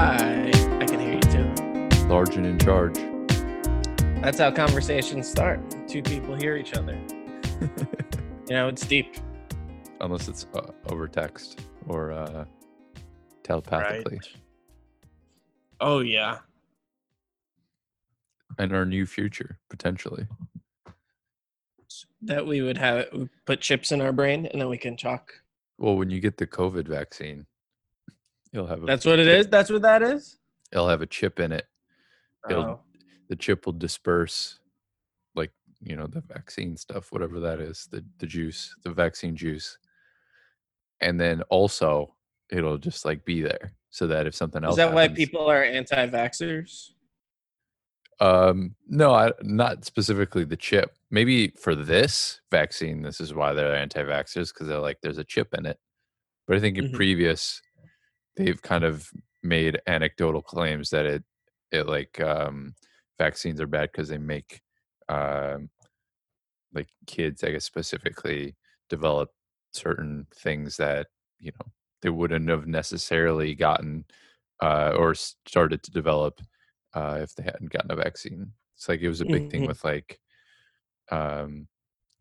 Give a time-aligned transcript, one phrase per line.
[0.00, 0.48] Hi,
[0.80, 2.06] I can hear you too.
[2.06, 2.94] Large and in charge.
[4.22, 5.58] That's how conversations start.
[5.88, 6.96] Two people hear each other.
[8.48, 9.16] You know, it's deep.
[10.00, 12.44] Unless it's uh, over text or uh,
[13.42, 14.20] telepathically.
[15.80, 16.38] Oh yeah.
[18.56, 20.28] And our new future, potentially.
[22.22, 25.32] That we would have we put chips in our brain and then we can talk.
[25.76, 27.46] Well, when you get the COVID vaccine,
[28.52, 29.48] you'll have a That's what it is.
[29.48, 30.38] That's what that is.
[30.72, 31.66] It'll have a chip in it.
[32.50, 32.80] It'll Oh.
[33.28, 34.58] the chip will disperse
[35.34, 35.52] like
[35.82, 39.78] you know the vaccine stuff whatever that is the the juice the vaccine juice
[41.00, 42.14] and then also
[42.50, 45.62] it'll just like be there so that if something else Is that why people are
[45.62, 46.90] anti-vaxxers?
[48.20, 53.76] um no I, not specifically the chip maybe for this vaccine this is why they're
[53.76, 55.78] anti-vaxxers because they're like there's a chip in it
[56.46, 56.94] but i think in Mhm.
[56.94, 57.62] previous
[58.38, 59.10] they've kind of
[59.42, 61.24] made anecdotal claims that it
[61.72, 62.74] it like um
[63.18, 64.62] vaccines are bad because they make
[65.08, 65.70] um
[66.72, 68.56] like kids i guess specifically
[68.88, 69.30] develop
[69.72, 71.08] certain things that
[71.38, 71.72] you know
[72.02, 74.04] they wouldn't have necessarily gotten
[74.62, 76.40] uh or started to develop
[76.94, 79.66] uh if they hadn't gotten a vaccine it's like it was a big thing Mhm.
[79.66, 80.20] with like
[81.10, 81.68] um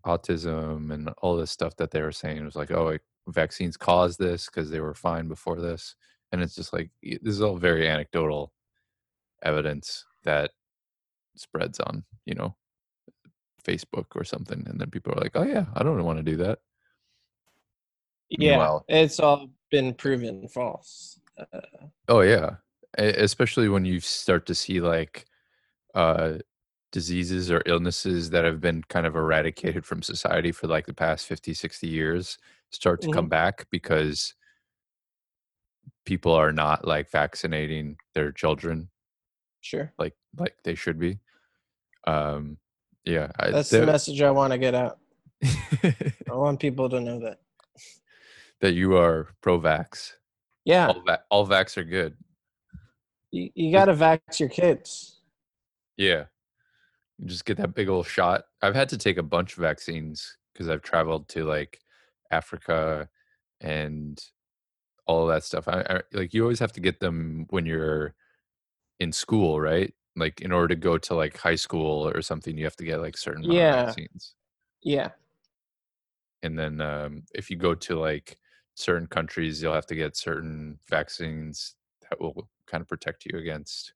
[0.08, 4.18] autism and all this stuff that they were saying it was like oh vaccines caused
[4.20, 5.96] this because they were fine before this
[6.32, 8.54] and it's just like this is all very anecdotal
[9.44, 10.52] evidence that
[11.36, 12.56] spreads on you know
[13.66, 16.38] facebook or something and then people are like oh yeah i don't want to do
[16.38, 16.60] that
[18.30, 21.20] Yeah, Meanwhile- it's all been proven false.
[21.38, 21.60] Uh,
[22.08, 22.56] oh yeah
[22.98, 25.26] especially when you start to see like
[25.94, 26.38] uh
[26.92, 31.26] diseases or illnesses that have been kind of eradicated from society for like the past
[31.28, 32.38] 50 60 years
[32.72, 34.34] start to come back because
[36.06, 38.90] people are not like vaccinating their children
[39.62, 41.20] sure, like like they should be
[42.06, 42.58] um
[43.04, 45.00] yeah I- that's there- the message I want to get out.
[45.44, 45.94] I
[46.34, 47.40] want people to know that.
[48.62, 50.14] that you are pro-vax.
[50.66, 52.16] Yeah, All, va- all vax are good.
[53.32, 55.20] you, you got to vax your kids.
[55.96, 56.26] Yeah,
[57.26, 58.46] just get that big old shot.
[58.62, 61.80] I've had to take a bunch of vaccines because I've traveled to like
[62.32, 63.10] Africa
[63.62, 64.24] and
[65.08, 65.68] all of that stuff.
[65.68, 68.16] I, I like you always have to get them when you're
[69.00, 69.94] in school, right?
[70.16, 73.00] Like in order to go to like high school or something, you have to get
[73.02, 73.72] like certain Yeah.
[73.72, 74.36] vaccines.
[74.84, 75.14] Yeah,
[76.44, 78.38] and then um, if you go to like
[78.76, 81.76] certain countries you'll have to get certain vaccines
[82.10, 83.94] that will kind of protect you against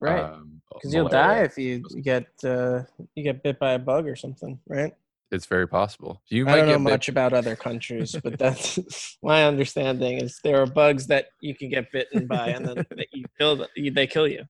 [0.00, 0.24] right.
[0.24, 2.82] um, Because you'll die if you get uh,
[3.14, 4.94] you get bit by a bug or something, right?
[5.32, 8.78] it's very possible you I don't know get bit- much about other countries, but that's
[9.22, 13.08] my understanding is there are bugs that you can get bitten by, and then that
[13.12, 14.44] you kill them, they kill you.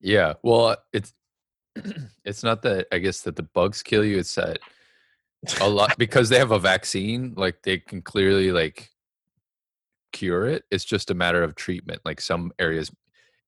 [0.00, 1.12] yeah well it's
[2.24, 4.58] it's not that i guess that the bugs kill you it's that
[5.60, 8.90] a lot because they have a vaccine like they can clearly like
[10.12, 12.90] cure it it's just a matter of treatment like some areas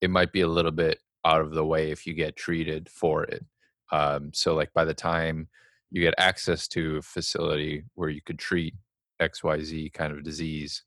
[0.03, 3.25] it might be a little bit out of the way if you get treated for
[3.25, 3.47] it.
[3.93, 5.49] Um, so like by the time
[5.91, 8.75] you get access to a facility where you could treat
[9.21, 10.85] xyz kind of disease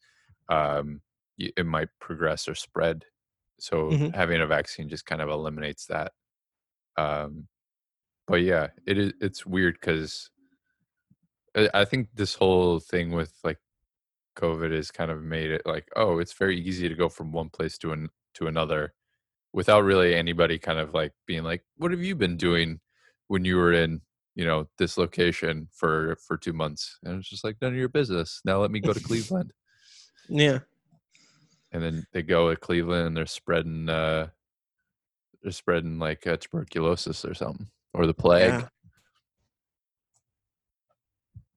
[0.50, 1.02] um,
[1.38, 3.06] it might progress or spread.
[3.60, 4.14] So Mhm.
[4.14, 6.14] having a vaccine just kind of eliminates that.
[6.98, 7.48] Um,
[8.28, 10.32] but yeah it is it's weird because
[11.56, 13.60] I I think this whole thing with like
[14.38, 17.50] COVID has kind of made it like, oh, it's very easy to go from one
[17.50, 18.96] place to an to another
[19.56, 22.78] without really anybody kind of like being like, what have you been doing
[23.30, 24.02] when you were in,
[24.36, 27.00] you know, this location for for two months?
[27.04, 28.42] And it's just like none of your business.
[28.44, 29.54] Now let me go to Cleveland.
[30.28, 30.60] Yeah,
[31.72, 34.28] And then they go to Cleveland and they're spreading uh
[35.42, 37.68] they're spreading like uh, tuberculosis or something.
[37.94, 38.50] Or the plague.
[38.50, 38.68] Yeah.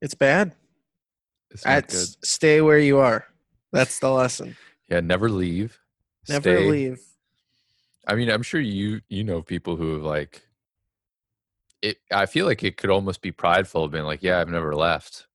[0.00, 0.52] it's bad.
[1.50, 2.08] It's not good.
[2.24, 3.26] Stay where you are.
[3.72, 4.56] That's the lesson.
[4.88, 5.80] Yeah, never leave.
[6.28, 6.70] Never Stay.
[6.70, 7.00] leave.
[8.08, 10.42] I mean, I'm sure you you know people who have like
[11.82, 11.98] it.
[12.12, 15.26] I feel like it could almost be prideful of being like, yeah, I've never left.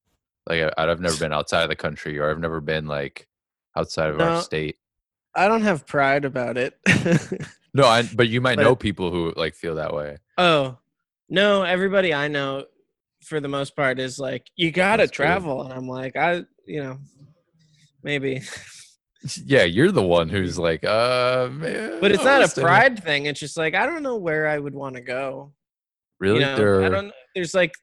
[0.50, 3.28] Like I, I've never been outside of the country, or I've never been like
[3.78, 4.26] outside of No.
[4.36, 4.78] our state.
[5.36, 6.78] I don't have pride about it.
[7.76, 10.18] No, I, but you might But- know people who like feel that way.
[10.38, 10.78] oh
[11.28, 12.66] no, everybody I know,
[13.24, 16.84] for the most part, is like you gotta That's travel, and I'm like, I, you
[16.84, 17.00] know,
[18.04, 18.44] maybe,
[19.46, 23.26] Yeah, you're the one who's like, uh, man, but it's not a stay." pride thing.
[23.26, 25.54] It's just like I don't know where I would want to go.
[26.20, 26.40] Really?
[26.40, 27.12] You know, There I don't.
[27.36, 27.74] There's like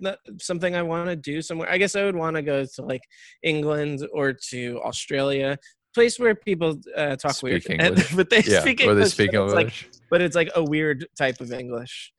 [0.41, 1.69] something I want to do somewhere.
[1.71, 3.03] I guess I would want to go to like
[3.43, 5.59] England or to Australia
[5.93, 8.15] place where people uh, talk Speak weird, English.
[8.15, 9.05] but they Yeah, speak English.
[9.05, 9.89] they speak but it's like- English.
[10.09, 12.13] but it's like a weird type of English,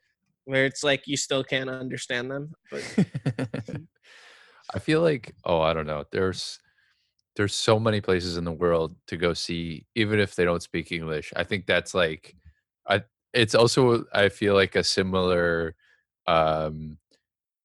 [0.44, 2.52] where it's like you still can't understand them.
[2.70, 2.84] But
[4.74, 6.04] I feel like oh I don't know.
[6.12, 6.60] There's
[7.42, 10.92] there's so many places in the world to go see, even if they don't speak
[10.92, 11.34] English.
[11.36, 12.36] I think that's like
[12.88, 13.02] I
[13.34, 15.76] it's also I feel like a similar
[16.28, 17.00] um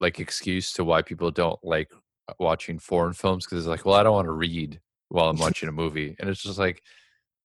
[0.00, 1.90] like excuse to why people don't like
[2.38, 4.80] watching foreign films because it's like, well, I don't want to read
[5.10, 6.16] while I'm watching a movie.
[6.18, 6.82] And it's just like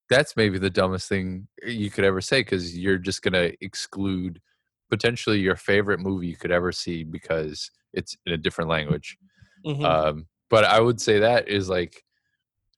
[0.09, 4.41] that's maybe the dumbest thing you could ever say because you're just gonna exclude
[4.89, 9.17] potentially your favorite movie you could ever see because it's in a different language.
[9.65, 9.83] Mhm.
[9.83, 12.05] Um, but I would say that is like,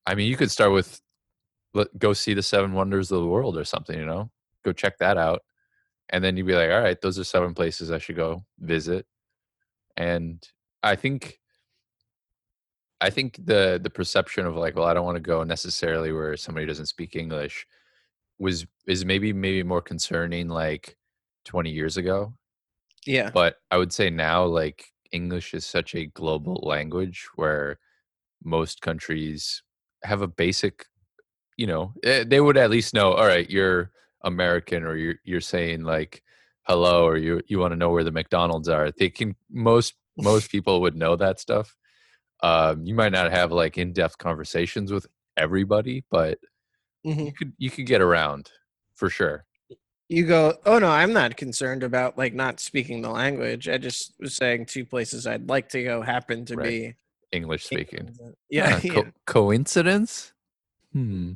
[0.06, 1.00] I mean, you could start with
[1.74, 4.30] let, go see the Seven Wonders of the World or something, you know,
[4.64, 5.42] go check that out,
[6.10, 9.06] and then you'd be like, all right, those are seven places I should go visit.
[9.96, 10.46] And
[10.82, 11.38] I think,
[13.00, 16.36] I think the the perception of like, well, I don't want to go necessarily where
[16.36, 17.66] somebody doesn't speak English
[18.38, 20.96] was is maybe maybe more concerning like
[21.44, 22.34] 20 years ago
[23.06, 27.78] yeah, but I would say now, like English is such a global language where
[28.42, 29.62] most countries
[30.04, 30.86] have a basic,
[31.56, 33.12] you know, eh, they would at least know.
[33.14, 33.92] All right, you're
[34.22, 36.22] American, or you're you're saying like
[36.68, 38.90] hello, or you you want to know where the McDonald's are.
[38.92, 41.76] They can most most people would know that stuff.
[42.42, 45.06] Um, you might not have like in depth conversations with
[45.36, 46.38] everybody, but
[47.06, 47.26] Mhm.
[47.26, 48.50] you could you could get around
[48.96, 49.46] for sure.
[50.08, 50.58] you go.
[50.66, 53.68] Oh no, I'm not concerned about like not speaking the language.
[53.68, 56.62] I just was saying two places I'd like to go happen to Right.
[56.62, 56.94] be.
[57.34, 58.16] English speaking.
[58.50, 58.92] Yeah, Ah, yeah.
[58.92, 60.32] co- coincidence?
[60.92, 61.32] Hmm.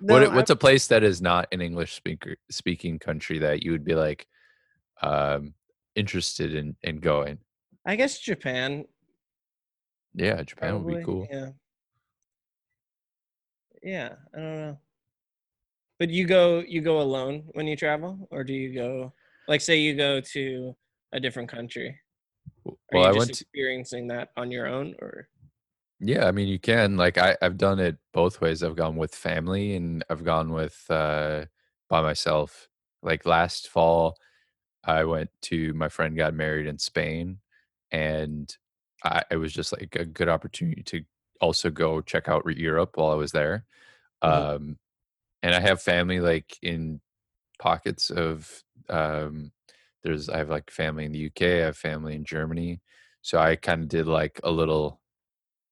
[0.00, 3.72] No, what what's a place that is not an English speaker speaking country that you
[3.72, 4.26] would be like
[5.02, 5.54] um
[5.96, 7.38] interested in in going?
[7.84, 8.84] I guess Japan.
[10.14, 11.26] Yeah, Japan would be cool.
[11.30, 11.48] Yeah.
[13.82, 14.78] Yeah, I don't know.
[15.98, 19.12] But you go you go alone when you travel, or do you go
[19.48, 20.76] like say you go to
[21.12, 21.98] a different country?
[22.64, 25.28] W- Are Well, you I just went to, experiencing that on your own, or
[26.00, 28.62] yeah, I mean you can like I I've done it both ways.
[28.62, 31.46] I've gone with family and I've gone with uh
[31.88, 32.68] by myself.
[33.02, 34.16] Like last fall
[34.84, 37.40] I went to my friend got married in Spain
[37.92, 38.56] and
[39.04, 41.04] I it was just like a good opportunity to
[41.40, 43.66] also go check out Europe while I was there.
[44.24, 44.50] Mhm.
[44.56, 44.78] Um
[45.42, 47.00] and I have family like in
[47.58, 49.52] pockets of um
[50.04, 52.80] there's I have like family in the UK, I have family in Germany.
[53.22, 54.99] So I kind of did like a little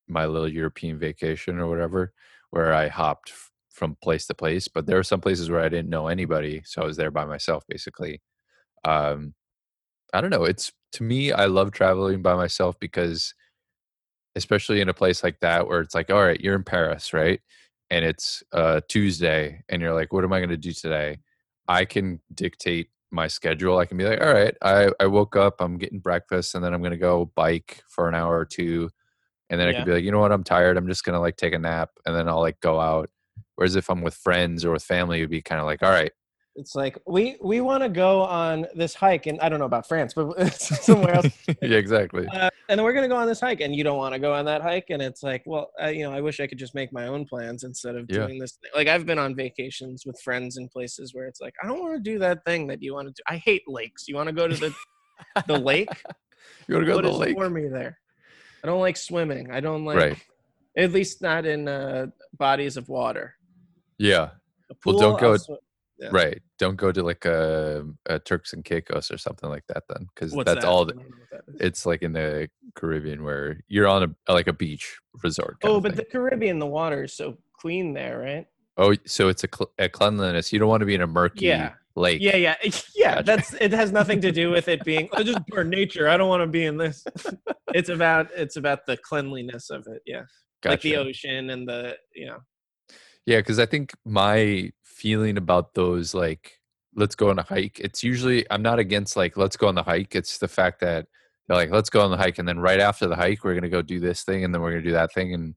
[0.08, 2.12] my little European vacation or whatever
[2.50, 3.32] where I hopped
[3.70, 6.82] from place to place, but there were some places where I didn't know anybody, so
[6.82, 8.20] I was there by myself basically.
[8.84, 9.34] Um
[10.14, 13.34] I don't know, it's to me I love traveling by myself because
[14.36, 17.40] especially in a place like that where it's like all right, you're in Paris, right?
[17.90, 21.18] And it's uh Tuesday and you're like what am I going to do today?
[21.68, 23.78] I can dictate my schedule.
[23.78, 26.74] I can be like, all right, I, I woke up, I'm getting breakfast, and then
[26.74, 28.90] I'm gonna go bike for an hour or two.
[29.50, 30.76] And then I could be like, you know what, I'm tired.
[30.76, 33.08] I'm just gonna like take a nap and then I'll like go out.
[33.56, 36.12] Whereas if I'm with friends or with family, it'd be kind of like, all right.
[36.54, 39.88] it's like we we want to go on this hike, and I don't know about
[39.88, 41.26] France, but somewhere else.
[41.62, 42.26] yeah, exactly.
[42.28, 44.32] Uh, and then we're gonna go on this hike, and you don't want to go
[44.34, 46.74] on that hike, and it's like, well, uh, you know, I wish I could just
[46.74, 48.26] make my own plans instead of Yeah.
[48.26, 48.58] doing this.
[48.60, 48.70] Thing.
[48.74, 51.94] Like I've been on vacations with friends in places where it's like, I don't want
[51.94, 53.22] to do that thing that you want to do.
[53.28, 54.06] I hate lakes.
[54.08, 54.74] You want to go to the
[55.46, 55.88] the lake?
[56.68, 57.36] You wanna go What to the is lake?
[57.36, 57.98] for me there?
[58.62, 59.50] I don't like swimming.
[59.50, 60.22] I don't like, Right.
[60.76, 63.34] at least not in uh, bodies of water.
[63.98, 64.30] Yeah.
[64.70, 65.36] A Well, don't go-
[65.98, 66.08] Yeah.
[66.12, 66.40] Right.
[66.58, 70.06] Don't go to like a, a Turks and Caicos or something like that then.
[70.14, 70.64] Because that's that?
[70.64, 74.32] all the, don't know what that it's like in the Caribbean where you're on a
[74.32, 75.56] like a beach resort.
[75.64, 78.46] Oh, but the Caribbean, the water is so clean there, right?
[78.76, 80.52] Oh, so it's a, cl- a cleanliness.
[80.52, 81.72] You don't want to be in a murky Yeah.
[81.98, 82.20] Lake.
[82.20, 82.56] Yeah, yeah,
[82.94, 83.14] yeah.
[83.16, 83.22] Gotcha.
[83.24, 83.72] That's it.
[83.72, 86.08] Has nothing to do with it being oh, just poor nature.
[86.08, 87.04] I don't want to be in this.
[87.74, 90.02] it's about it's about the cleanliness of it.
[90.06, 90.22] Yeah,
[90.64, 92.38] like the ocean and the you know.
[93.26, 96.58] Yeah, because I think my feeling about those like
[96.94, 97.78] let's go on a hike.
[97.80, 100.14] It's usually I'm not against like let's go on the hike.
[100.14, 101.06] It's the fact that
[101.46, 103.68] they're like let's go on the hike, and then right after the hike we're gonna
[103.68, 105.34] go do this thing, and then we're gonna do that thing.
[105.34, 105.54] And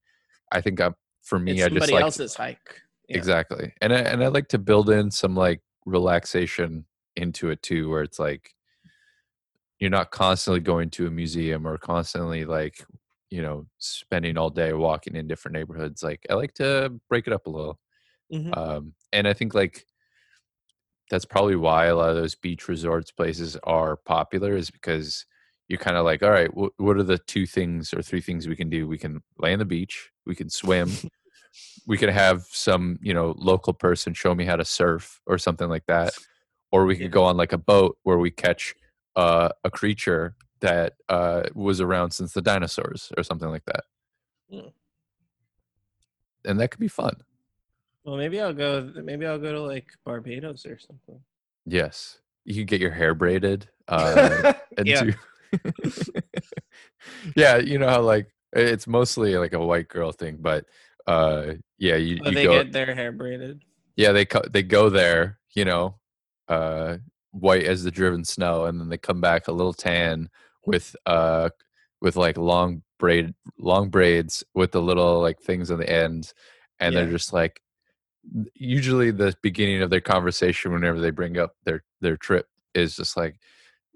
[0.51, 2.81] I think I'm for me, It's I just like somebody else's hike.
[3.07, 3.17] Yeah.
[3.17, 6.85] exactly, and I, and I like to build in some like relaxation
[7.15, 8.55] into it too, where it's like
[9.79, 12.85] you're not constantly going to a museum or constantly like
[13.29, 16.03] you know spending all day walking in different neighborhoods.
[16.03, 17.79] Like I like to break it up a little
[18.29, 18.53] Mhm.
[18.53, 19.85] um, and I think like
[21.09, 25.25] that's probably why a lot of those beach resorts places are popular is because
[25.67, 28.47] you're kind of like, all right, wh- what are the two things or three things
[28.47, 28.87] we can do?
[28.87, 31.01] We can lay on the beach, we can swim,
[31.87, 35.69] we could have some you know local person show me how to surf or something
[35.69, 36.13] like that
[36.71, 38.73] or we could go on like a boat where we catch
[39.15, 43.83] uh, a creature that uh, was around since the dinosaurs or something like that
[44.51, 44.67] Hmm.
[46.45, 47.15] and that could be fun
[48.03, 48.91] Well, maybe I'll go.
[49.03, 51.19] Maybe I'll go to like Barbados or something.
[51.65, 55.03] yes you could get your hair braided uh, and yeah.
[57.35, 60.65] yeah you know how like it's mostly like a white girl thing but
[61.07, 63.63] uh yeah you, Oh, you they go get their hair braided.
[63.95, 65.95] yeah they co- they go there you know
[66.47, 66.97] uh
[67.31, 70.29] white as the driven snow and then they come back a little tan
[70.65, 71.49] with uh
[72.01, 76.33] with like long braid long braids with the little like things on the end
[76.79, 77.01] and Yeah.
[77.01, 77.61] they're just like
[78.53, 83.17] usually the beginning of their conversation whenever they bring up their their trip is just
[83.17, 83.35] like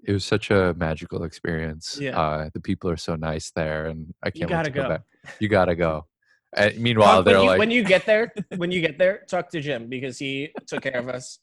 [0.04, 2.18] it was such a magical experience Yeah.
[2.18, 4.88] uh the people are so nice there and i can't wait gotta to go go.
[4.88, 5.02] back
[5.40, 6.06] you gotta go
[6.54, 9.22] and meanwhile Talk- when they're you, like when you get there, when you get there,
[9.28, 11.38] talk to Jim because he took care of us.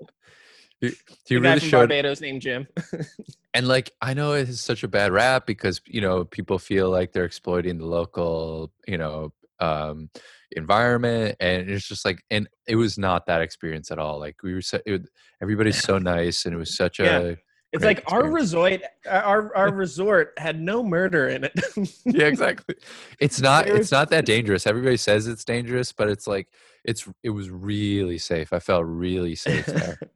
[0.80, 0.88] he
[1.28, 2.66] the guy really from showed Barbados named Jim.
[3.54, 6.90] and like i know it is such a bad rap because you know people feel
[6.90, 10.08] like they're exploiting the local you know um
[10.52, 14.54] environment and it's just like and it was not that experience at all like we
[14.54, 15.02] were so, it,
[15.40, 17.18] everybody's so nice and it was such Yeah.
[17.20, 17.36] a
[17.72, 21.52] It's Great like our resort, our our resort had no murder in it.
[22.04, 22.74] yeah exactly.
[23.18, 24.66] It's not it's not that dangerous.
[24.66, 26.48] Everybody says it's dangerous but it's like
[26.84, 28.52] it's it was really safe.
[28.52, 29.98] I felt really safe there.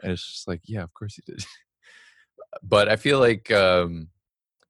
[0.00, 1.44] And it's just like yeah of course you did.
[2.62, 4.08] But i feel like um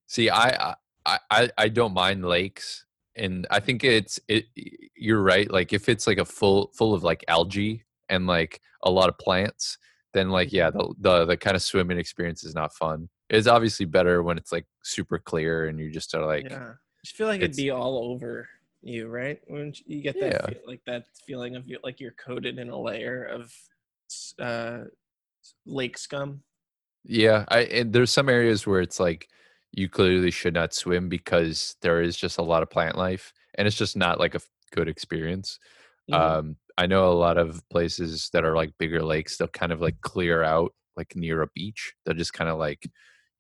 [0.07, 0.75] see i
[1.07, 4.47] i i, I don't mind lakes and i think it's it
[4.97, 8.91] you're right like if it's like a full full of like algae and like a
[8.91, 9.79] lot of plants
[10.19, 13.87] then like yeah the the, the kind of swimming experience is not fun it's obviously
[13.87, 17.27] better when it's like super clear and you just are like yeah, I just feel
[17.27, 18.49] like it'd be all over
[18.83, 19.41] you, right?
[19.49, 20.47] When you get that, Yeah.
[20.47, 23.53] feel, like that feeling of you, like you're coated in a layer of
[24.39, 24.85] uh,
[25.67, 26.43] lake scum.
[27.05, 29.29] Yeah, I and there's some areas where it's like
[29.73, 33.67] you clearly should not swim because there is just a lot of plant life and
[33.67, 34.41] it's just not like a
[34.73, 35.59] good experience.
[36.09, 36.17] Mhm.
[36.19, 39.81] Um I know a lot of places that are like bigger lakes they'll kind of
[39.83, 41.93] like clear out like near a beach.
[42.07, 42.89] They'll just kind of like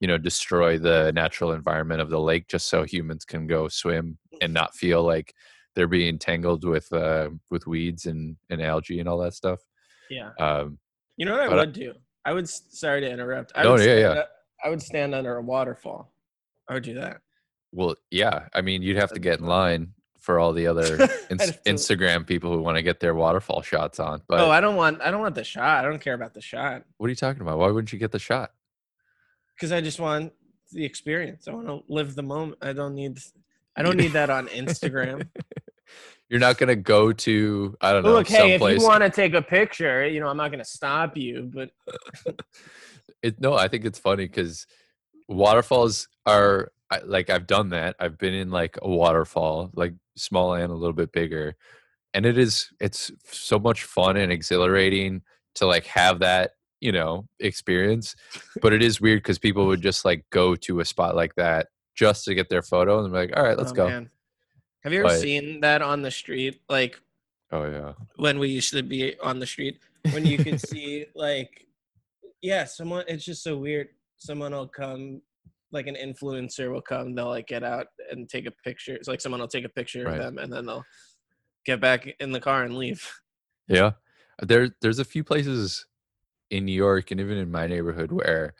[0.00, 4.18] you know destroy the natural environment of the lake just so humans can go swim
[4.42, 5.32] and not feel like
[5.74, 9.60] they're being tangled with uh with weeds and and algae and all that stuff.
[10.10, 10.30] yeah.
[10.38, 10.78] Um
[11.16, 11.94] You know what I But I- would do?
[12.24, 12.48] I would.
[12.48, 13.52] Sorry to interrupt.
[13.54, 14.08] I No, would yeah, yeah.
[14.22, 14.30] up-
[14.64, 16.12] I would stand under a waterfall.
[16.68, 17.20] I would do that.
[17.72, 18.48] Well, yeah.
[18.54, 19.94] I mean, you'd have to get in line
[20.28, 20.84] for all the other
[21.30, 24.20] ins- I'd have to- Instagram people who want to get their waterfall shots on.
[24.28, 25.00] But oh, I don't want.
[25.00, 25.86] I don't want the shot.
[25.86, 27.58] I don't care about the shot what are you talking about?
[27.58, 28.52] Why wouldn't you get the shot?
[29.56, 30.34] because I just want
[30.70, 31.48] the experience.
[31.48, 32.58] I want to live the moment.
[32.60, 33.18] I don't need.
[33.74, 35.26] I don't need that on Instagram.
[36.28, 38.82] You're not gonna go to I don't know Look, hey, if someplace.
[38.82, 41.70] you want to take a picture, you know, I'm not going to stop you, but
[43.22, 44.66] it, no, I think it's funny because
[45.26, 47.96] waterfalls are I, like I've done that.
[47.98, 51.54] I've been in like a waterfall, like small and a little bit bigger,
[52.14, 55.22] and it is it's so much fun and exhilarating
[55.56, 58.14] to like have that you know experience.
[58.62, 61.68] But it is weird because people would just like go to a spot like that
[61.94, 63.88] just to get their photo and be like, all right, let's oh, go.
[63.88, 64.10] man.
[64.84, 66.60] Have you ever But- seen that on the street?
[66.68, 67.00] Like
[67.50, 69.78] Oh yeah, when we used to be on the street,
[70.10, 71.66] when you could see like,
[72.42, 73.04] yeah, someone.
[73.08, 73.88] It's just so weird.
[74.18, 75.22] Someone will come,
[75.72, 77.14] like an influencer will come.
[77.14, 78.94] They'll like get out and take a picture.
[78.94, 80.14] It's like someone will take a picture Right.
[80.14, 80.84] of them, and then they'll
[81.64, 83.06] get back in the car and leave.
[83.68, 83.92] yeah.
[84.40, 85.86] There there's a few places
[86.50, 88.54] in New York and even in my neighborhood where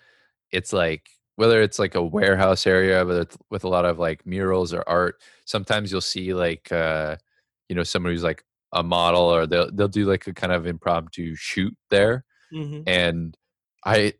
[0.50, 4.75] it's like whether it's like a warehouse area it's with a lot of like murals
[4.75, 7.17] or art sometimes you'll see like uh
[7.69, 10.67] you know someone who's like a model or they'll they'll do like a kind of
[10.67, 12.83] impromptu shoot there Mm-hmm.
[12.87, 13.37] and
[13.85, 14.12] i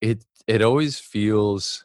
[0.00, 1.84] it it always feels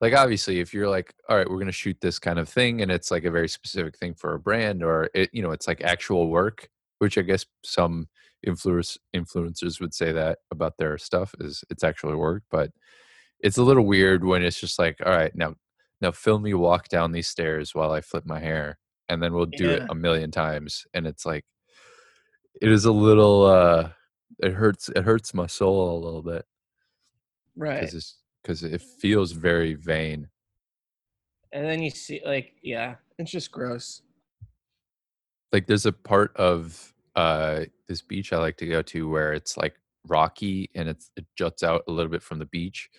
[0.00, 2.82] like obviously if you're like all right we're going to shoot this kind of thing
[2.82, 5.66] and it's like a very specific thing for a brand or it you know it's
[5.66, 8.08] like actual work which i guess some
[8.46, 12.70] influence influencers would say that about their stuff is it's actually work but
[13.40, 15.54] it's a little weird when it's just like all right now
[16.00, 19.46] now film me walk down these stairs while i flip my hair and then we'll
[19.46, 21.44] do it a million times and it's like
[22.60, 23.88] it is a little uh
[24.40, 26.44] it hurts it hurts my soul a little bit
[27.56, 27.82] Right.
[28.46, 30.28] Because it feels very vain
[31.52, 34.02] And then you see, like, yeah, it's just gross.
[35.52, 39.56] like there's a part of uh this beach i like to go to where it's
[39.56, 39.74] like
[40.06, 42.90] rocky and it's it juts out a little bit from the beach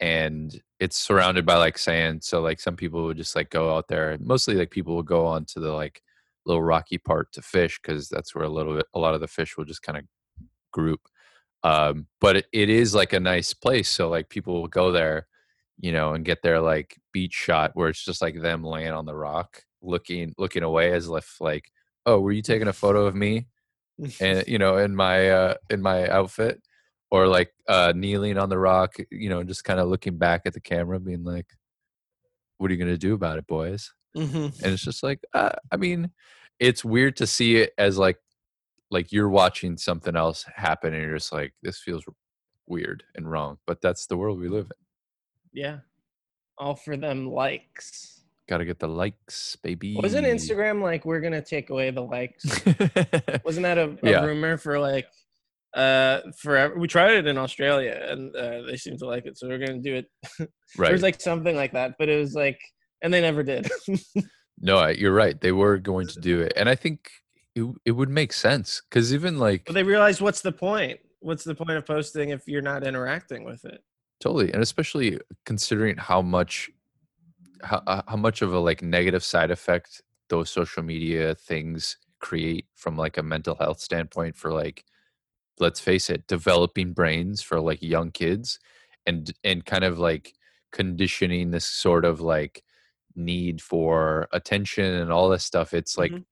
[0.00, 3.88] and it's surrounded by like sand so like some people would just like go out
[3.88, 6.02] there mostly like people will go onto the like
[6.46, 9.28] little rocky part to fish because that's where a little bit a lot of the
[9.28, 10.04] fish will just kind of
[10.72, 11.00] group
[11.62, 15.26] um but it, it is like a nice place so like people will go there
[15.78, 19.04] you know and get their like beach shot where it's just like them laying on
[19.06, 21.70] the rock looking looking away as if like
[22.06, 23.46] oh were you taking a photo of me
[24.20, 26.60] and you know in my uh in my outfit
[27.10, 30.52] or like uh kneeling on the rock you know just kind of looking back at
[30.54, 31.46] the camera being like
[32.58, 34.46] what are you going to do about it boys Mhm.
[34.62, 36.10] and it's just like uh, i mean
[36.58, 38.18] it's weird to see it as like
[38.90, 42.04] like you're watching something else happen and you're just like this feels
[42.66, 45.78] weird and wrong but that's the world we live in Yeah.
[46.58, 48.20] All for them likes.
[48.48, 52.44] gotta get the likes baby Wasn't Instagram like we're gonna take away the likes?
[53.44, 54.24] Wasn't that a, a Yeah.
[54.24, 55.06] rumor for like
[55.74, 56.78] uh forever?
[56.78, 59.78] We tried it in Australia and uh, they seemed to like it, so we're gonna
[59.80, 60.06] do it.
[60.38, 62.60] There right was like something like that, but it was like,
[63.02, 63.68] and they never did.
[64.60, 67.10] no you're right they were going to do it and i think
[67.60, 71.00] it, it would make sense because even like but they realize what's the point?
[71.20, 73.82] What's the point of posting if you're not interacting with it?
[74.20, 76.70] totally and especially considering how much
[77.62, 82.66] how, uh, how much of a like negative side effect those social media things create
[82.74, 84.84] from like a mental health standpoint for like
[85.58, 88.58] let's face it developing brains for like young kids
[89.06, 90.34] and and kind of like
[90.70, 92.62] conditioning this sort of like
[93.16, 96.24] need for attention and all this stuff it's like Mhm.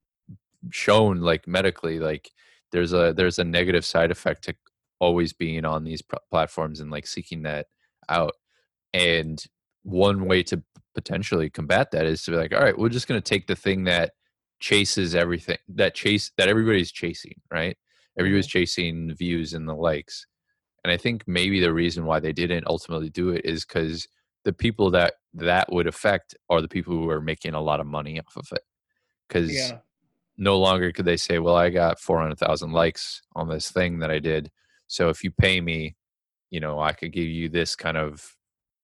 [0.71, 2.31] Shown like medically like
[2.73, 4.55] there's a there's a negative side effect to
[5.01, 7.67] always being on these pr- platforms and like seeking that
[8.09, 8.33] out.
[8.93, 9.43] And
[9.83, 10.63] one way to
[10.95, 13.55] potentially combat that is to be like all right we're just going to take the
[13.55, 14.13] thing that
[14.59, 17.77] chases everything that chase that everybody's chasing right?
[18.19, 18.59] Everybody's mm-hmm.
[18.59, 20.27] chasing views and the likes.
[20.85, 24.09] And i think maybe the reason why they didn't ultimately do it is because
[24.45, 27.87] the people that that would affect are the people who are making a lot of
[27.87, 28.63] money off of it.
[29.29, 29.79] Because Yeah.
[30.39, 34.21] No longer could they say, "Well, I got 400,000 likes on this thing that I
[34.21, 34.51] did,
[34.87, 35.97] so if you pay me,
[36.51, 38.37] you know, I could give you this kind of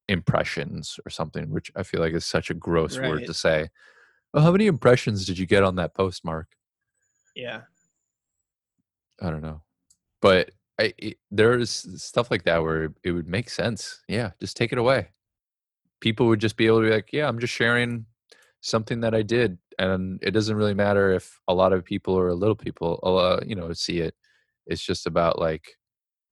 [0.08, 3.68] impressions or something," which I feel like is such a gross word to say.
[4.32, 6.48] Well, how many impressions did you get on that post, Mark?
[7.36, 7.62] Yeah.
[9.22, 9.62] I don't know,
[10.20, 11.70] but I, it, there's
[12.02, 14.02] stuff like that where it would make sense.
[14.08, 15.10] Yeah, just take it away.
[16.00, 18.06] People would just be able to be like, "Yeah, I'm just sharing
[18.60, 22.28] something that I did," and it doesn't really matter if a lot of people or
[22.28, 24.14] a little people, uh, you know, see it.
[24.66, 25.76] It's just about like,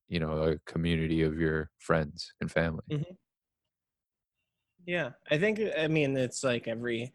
[0.09, 2.85] you know, a community of your friends and family.
[4.85, 7.13] Yeah, I think I mean it's like every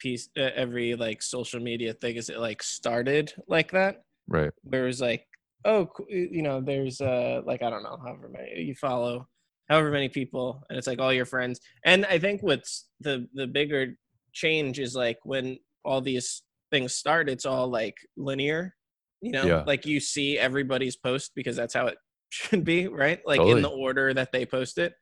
[0.00, 4.52] piece, uh, every like social media thing is it like started like that, Right.
[4.64, 5.26] where it was like,
[5.64, 9.28] oh, you know, there's uh like I don't know, however many you follow,
[9.70, 11.60] however many people, and it's like all your friends.
[11.84, 13.96] And I think what's the the bigger
[14.36, 18.74] change is like when all these things start, it's all like linear,
[19.22, 19.62] you know, Yeah.
[19.66, 21.96] like you see everybody's post because that's how it
[22.28, 23.20] should be, right?
[23.24, 24.92] Like in the order that they post it,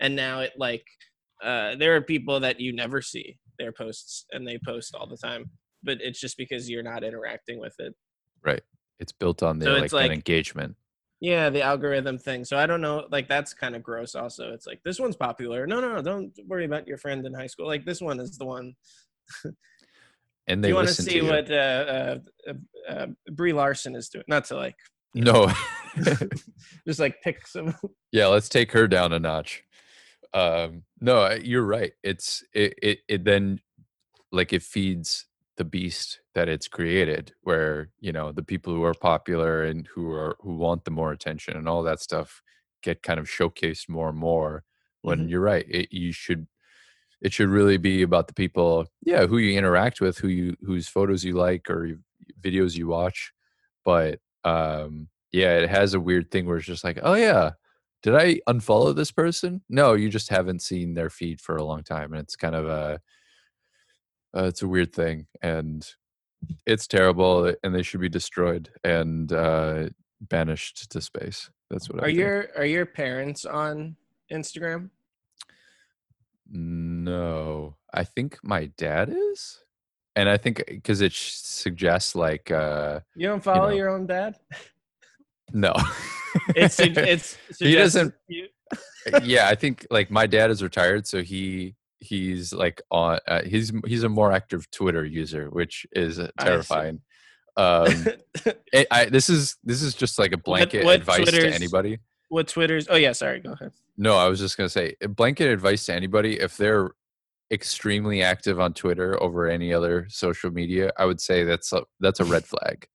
[0.00, 0.84] and now it like
[1.42, 5.16] uh, there are people that you never see their posts and they post all the
[5.16, 5.44] time
[5.82, 7.92] but it's just because you're not interacting with it
[8.42, 8.62] Right.
[8.98, 10.76] It's built on the So like, like- engagement.
[11.24, 12.44] Yeah the algorithm thing.
[12.44, 14.52] So i don't know like that's kind of gross also.
[14.52, 15.66] It's like this one's popular.
[15.66, 17.66] No no no don't worry about your friend in high school.
[17.66, 18.74] Like this one is the one.
[20.46, 24.26] And they you want to see what uh, uh, uh, uh, brie larson is doing?
[24.28, 24.76] Not to like
[25.14, 25.50] No.
[26.86, 27.74] just like pick some
[28.12, 29.64] yeah let's take her down a notch.
[30.34, 31.92] Um no you're right.
[32.02, 33.60] It's it, it it then
[34.30, 35.24] like it feeds
[35.56, 40.10] the beast that it's created where you know the people who are popular and who
[40.12, 42.42] are who want the more attention and all that stuff
[42.82, 44.64] get kind of showcased more and more
[45.02, 45.28] when Mhm.
[45.28, 46.46] you're right it, you should
[47.20, 50.88] it should really be about the people yeah who you interact with who you whose
[50.88, 52.00] photos you like or you-
[52.40, 53.32] videos you watch
[53.84, 57.52] but um yeah it has a weird thing where it's just like oh yeah
[58.02, 61.82] did i unfollow this person no you just haven't seen their feed for a long
[61.82, 63.00] time and it's kind of a
[64.36, 65.94] uh, it's a weird thing and
[66.66, 69.88] it's terrible and they should be destroyed and uh
[70.28, 72.18] banished to space that's what I are think.
[72.18, 73.96] your are your parents on
[74.32, 74.90] instagram
[76.50, 79.60] No, I think my dad is,
[80.14, 83.74] and I think because it suggests like uh you don't follow know.
[83.76, 84.36] your own dad
[85.52, 85.72] no.
[86.54, 88.48] it's it's He doesn't- you-
[89.22, 93.72] yeah, I think like my dad is retired, so he he's like on uh, he's
[93.86, 97.00] he's a more active Twitter user, which is uh, terrifying.
[97.56, 98.06] Um,
[98.74, 101.98] I, I, this is this is just like a blanket what advice to anybody.
[102.28, 105.86] what twitter's oh yeah sorry go ahead No, I was just gonna say blanket advice
[105.86, 106.90] to anybody if they're
[107.50, 112.20] extremely active on Twitter over any other social media, I would say that's a, that's
[112.20, 112.86] a red flag.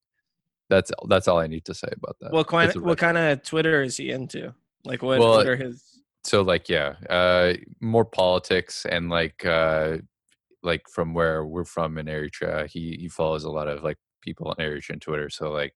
[0.69, 2.31] That's that's all I need to say about that.
[2.31, 4.53] What kind what kind of Twitter is he into?
[4.85, 5.88] Like what Well, what are his
[6.29, 9.97] so like yeah uh more politics and like uh
[10.61, 14.47] like from where we're from in eritrea he he follows a lot of like people
[14.47, 15.73] on eritrean twitter so like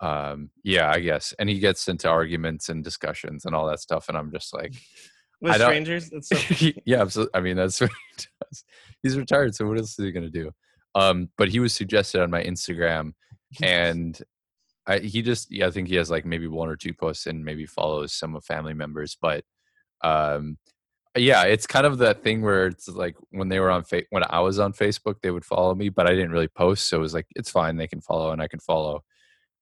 [0.00, 4.08] um yeah i guess and he gets into arguments and discussions and all that stuff
[4.08, 4.74] and i'm just like
[5.42, 6.08] with strangers?
[6.08, 8.64] That's so yeah absolutely i mean that's what he does.
[9.02, 10.50] He's retired so what else is he gonna do?
[10.94, 13.12] Um but he was suggested on my instagram
[13.62, 14.18] and
[14.86, 17.44] I, he just yeah, I think he has like maybe one or two posts and
[17.44, 19.44] maybe follows some of family members, but
[20.04, 20.58] um
[21.16, 24.24] yeah, it's kind of that thing where it's like when they were on fa- when
[24.28, 27.00] I was on Facebook, they would follow me, but I didn't really post, so it
[27.00, 29.04] was like it's fine, they can follow and I can follow.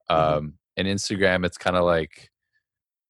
[0.09, 0.53] Um Mhm.
[0.79, 2.31] and Instagram it's kind of like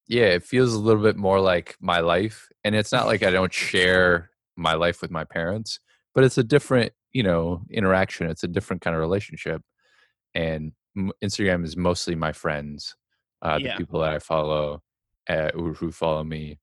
[0.07, 3.31] yeah, it feels a little bit more like my life and it's not like I
[3.31, 5.79] don't share my life with my parents,
[6.13, 9.61] but it's a different, you know, interaction, it's a different kind of relationship
[10.35, 10.73] and
[11.23, 12.95] Instagram is mostly my friends,
[13.41, 13.77] uh, the Yeah.
[13.77, 14.83] people that I follow,
[15.29, 16.59] uh, who follow me,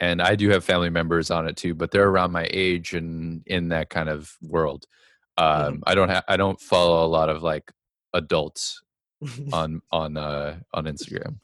[0.00, 3.42] and I do have family members on it too, but they're around my age and
[3.46, 4.86] in that kind of world.
[5.36, 5.82] Um, Mhm.
[5.86, 7.70] I don't have I don't follow a lot of like
[8.14, 8.82] adults
[9.52, 11.38] on on uh, on Instagram.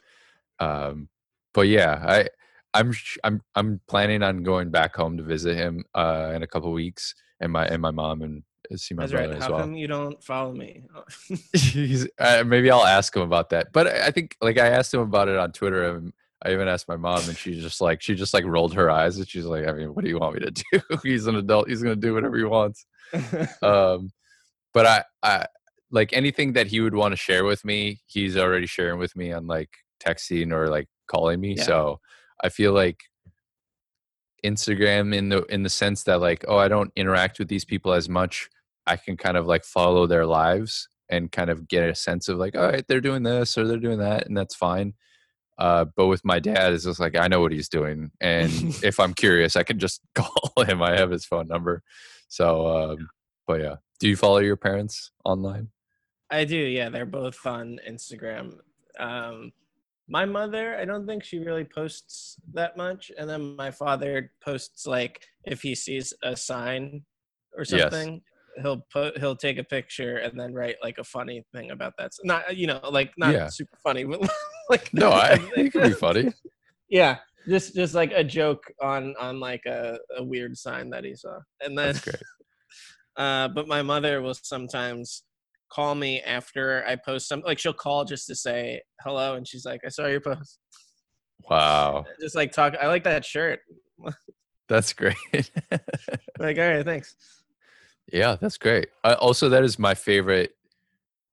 [0.59, 1.09] Um,
[1.55, 2.29] but yeah, I
[2.75, 6.47] I'm sh- I'm I'm planning on going back home to visit him uh, in a
[6.47, 9.37] couple weeks, and my and my mom and uh, see my That's brother right.
[9.37, 9.61] as How well.
[9.61, 10.83] come you don't follow me?
[11.53, 13.73] He's, uh, maybe I'll ask him about that.
[13.73, 16.13] But I I think like I asked him about it on Twitter and
[16.45, 19.17] I even asked my mom and she just like she just like rolled her eyes
[19.17, 20.81] and she's like, I mean, what do you want me to do?
[21.03, 21.69] He's an adult.
[21.69, 22.87] He's gonna do whatever he wants.
[23.63, 24.11] Um,
[24.75, 25.47] but I, I
[25.91, 29.33] like anything that he would want to share with me, he's already sharing with me
[29.33, 29.71] on like
[30.05, 31.55] texting or like calling me.
[31.57, 31.63] Yeah.
[31.63, 32.01] So
[32.45, 33.01] I feel like
[34.45, 37.93] Instagram in the in the sense that like, oh, I don't interact with these people
[37.93, 38.49] as much.
[38.87, 42.39] I can kind of like follow their lives and kind of get a sense of
[42.39, 44.95] like, all right, they're doing this or they're doing that, and that's fine.
[45.59, 48.51] Uh, but with my dad, it's just like I know what he's doing, and
[48.83, 50.83] if I'm curious, I can just call him.
[50.83, 51.83] I have his phone number.
[52.29, 53.09] So, um,
[53.47, 55.69] but yeah, do you follow your parents online?
[56.31, 56.89] I do, yeah.
[56.89, 58.59] They're both on Instagram.
[58.99, 59.53] Um,
[60.09, 64.87] my mother, I don't think she really posts that much, and then my father posts
[64.87, 67.05] like if he sees a sign
[67.57, 67.91] or Yes.
[67.93, 68.21] something,
[68.63, 72.11] he'll put he'll take a picture and then write like a funny thing about that.
[72.25, 73.49] Not you know like not Yeah.
[73.49, 74.21] super funny, but
[74.71, 76.33] like No, I it could be funny.
[76.89, 81.15] yeah, just just like a joke on on like a, a weird sign that he
[81.15, 82.23] saw, and then That's great.
[83.17, 85.23] uh, but my mother will sometimes
[85.71, 87.47] call me after I post something.
[87.47, 90.59] Like she'll call just to say hello, and she's like, "I saw your post."
[91.51, 92.75] Wow, Just like talk.
[92.81, 93.61] I like that shirt.
[94.69, 95.15] that's great.
[96.39, 97.15] Like, all right, thanks.
[98.13, 98.89] yeah, that's great.
[99.05, 100.53] Uh, also, that is my favorite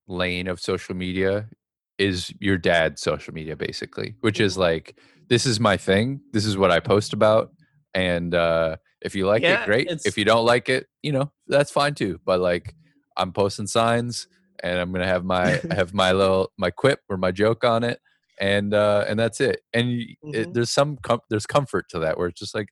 [0.08, 1.48] lane of social media
[1.98, 4.98] is your dad's social media basically which is like
[5.30, 6.20] this is my thing.
[6.34, 7.52] This is what i post about.
[7.94, 11.32] And uh if you like Yeah, it great if you don't like it you know
[11.48, 12.20] that's fine too.
[12.26, 12.76] But like
[13.16, 14.28] i'm posting signs
[14.64, 18.00] and i'm gonna have my have my little my quip or my joke on it
[18.40, 19.62] and uh and that's it.
[19.74, 22.70] And y- it, there's some com- there's comfort to that where it's just like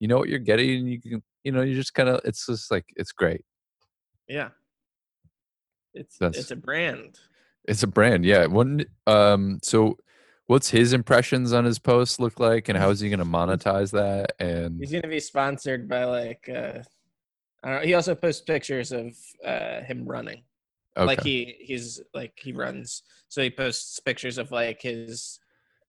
[0.00, 2.46] you know what you're getting and you can you know you just kind of it's
[2.46, 3.42] just like it's great.
[4.28, 4.50] Yeah.
[5.94, 7.18] It's That's- it's a brand.
[7.68, 8.46] It's a brand, yeah.
[8.46, 9.98] One, um, so
[10.46, 13.92] what's his impressions on his posts look like, and how is he going to monetize
[13.92, 14.32] that?
[14.40, 16.48] And He's gonna be sponsored by like.
[16.48, 16.82] uh
[17.62, 17.86] I don't know.
[17.86, 19.12] He also posts pictures of
[19.44, 20.44] uh him running.
[20.96, 25.38] okay, Like he he's like he runs, so he posts pictures of like his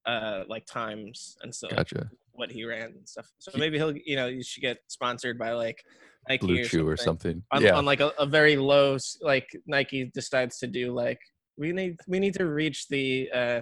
[0.06, 2.10] uh like times and so like, gotcha.
[2.34, 3.32] what he ran and stuff.
[3.38, 5.84] So maybe he'll you know you should get sponsored by like
[6.28, 7.34] Nike Blue or Chew or something.
[7.34, 7.44] something.
[7.52, 11.20] On, yeah, on like a, a very low like Nike decides to do like
[11.60, 13.62] we need we need to reach the uh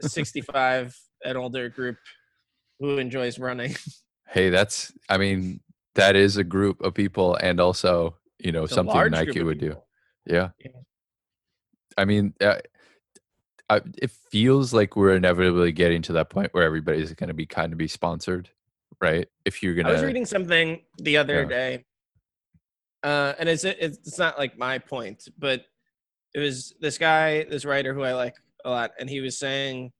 [0.00, 1.96] 65 and older group
[2.78, 3.74] who enjoys running.
[4.28, 4.92] hey, that's.
[5.08, 5.60] I mean,
[5.96, 9.76] that is a group of people, and also, you know, It's something Nike would do.
[10.26, 10.50] Yeah.
[10.64, 10.70] Yeah.
[11.96, 12.58] I mean, uh,
[13.68, 17.46] I, it feels like we're inevitably getting to that point where everybody's going to be
[17.46, 18.50] kind of be sponsored,
[19.00, 19.26] right?
[19.44, 21.48] If you're gonna, I was reading something the other Yeah.
[21.48, 21.84] day,
[23.02, 25.64] uh, and it's it's not like my point, but
[26.34, 29.92] it was this guy, this writer who I like a lot, and he was saying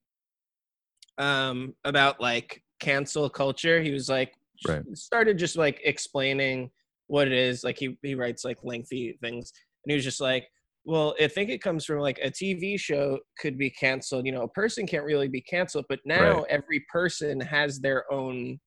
[1.19, 3.81] um, about like cancel culture.
[3.81, 4.35] He was like
[4.67, 4.83] Right.
[4.95, 6.71] started just like explaining
[7.07, 7.65] what it is.
[7.65, 9.53] Like he he writes like lengthy things,
[9.85, 10.47] and he was just like.
[10.85, 14.25] Well, I think it comes from like a TV show could be canceled.
[14.25, 16.47] You know, a person can't really be canceled, but now Right.
[16.49, 18.59] every person has their own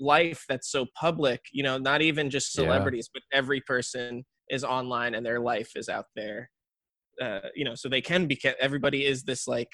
[0.00, 2.62] life that's so public you know not even just Yeah.
[2.64, 6.50] celebrities but every person is online and their life is out there
[7.22, 9.70] uh, you know so they can be ca- everybody is this like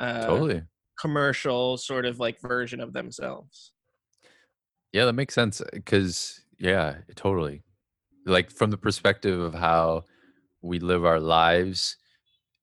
[0.00, 0.62] uh, totally.
[1.00, 3.72] commercial sort of like version of themselves
[4.92, 5.60] Yeah, that makes sense.
[5.72, 7.62] Because yeah, totally.
[8.26, 10.04] Like from the perspective of how
[10.62, 11.96] we live our lives,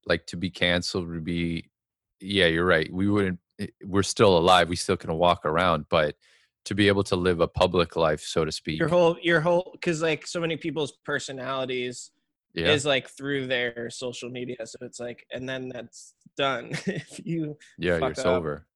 [0.06, 1.70] like to be canceled would be,
[2.20, 2.92] yeah, you're right.
[2.92, 3.40] We wouldn't.
[3.84, 4.68] We're still alive.
[4.68, 6.16] We still can walk around, but
[6.66, 8.78] to be able to live a public life, so to speak.
[8.78, 12.10] your whole your whole because like so many people's personalities
[12.56, 17.20] Yeah, is like through their social media so it's like and then that's done if
[17.24, 18.26] you yeah, up.
[18.26, 18.66] over.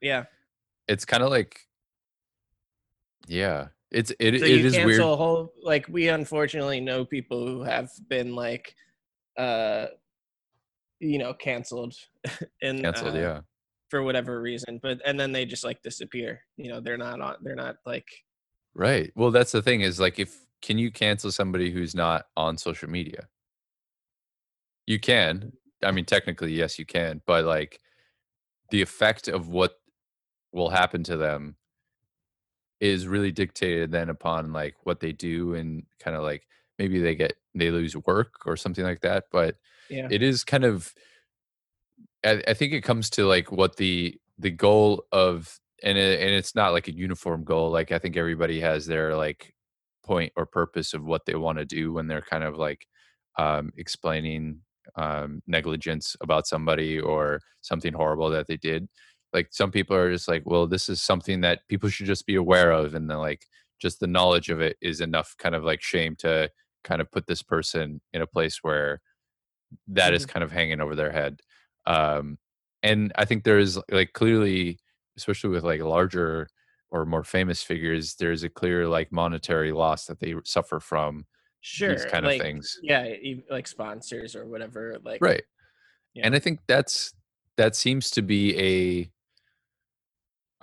[0.00, 0.24] yeah
[0.88, 1.60] It's kind of like,
[3.28, 5.00] yeah, it's it, so it you is cancel weird.
[5.00, 8.74] a whole like we unfortunately know people who have been like
[9.38, 9.86] uh
[10.98, 11.94] you know canceled
[12.62, 13.40] and Canceled, uh, yeah.
[13.88, 17.36] for whatever reason but and then they just like disappear you know they're not on
[17.42, 18.06] they're not like
[18.74, 19.12] Right.
[19.16, 22.88] Well, that's the thing is like if can you cancel somebody who's not on social
[22.88, 23.28] media?
[24.86, 25.52] You can.
[25.82, 27.80] I mean, technically, yes, you can, but like
[28.70, 29.74] the effect of what
[30.52, 31.56] will happen to them
[32.80, 36.46] is really dictated then upon like what they do and kind of like
[36.78, 39.24] maybe they get they lose work or something like that.
[39.30, 39.56] But
[39.90, 40.94] yeah it is kind of
[42.24, 46.30] I, I think it comes to like what the the goal of and it, and
[46.30, 49.54] it's not like a uniform goal like i think everybody has their like
[50.12, 52.86] point or purpose of what they want to do when they're kind of like
[53.38, 54.42] um explaining
[54.96, 58.88] um negligence about somebody or something horrible that they did.
[59.32, 62.36] Like some people are just like well this is something that people should just be
[62.36, 63.42] aware of and then like
[63.84, 66.50] just the knowledge of it is enough kind of like shame to
[66.84, 69.00] kind of put this person in a place where
[69.88, 71.40] that is kind of hanging over their head.
[71.86, 72.38] Um
[72.82, 74.78] and i think there is like clearly
[75.18, 76.48] especially with like larger
[76.90, 81.26] or more famous figures there's a clear like monetary loss that they suffer from
[81.60, 83.06] sure these kind like, of things yeah
[83.50, 85.44] like sponsors or whatever like right
[86.14, 86.26] Yeah.
[86.26, 87.14] and i think that's
[87.56, 89.10] that seems to be a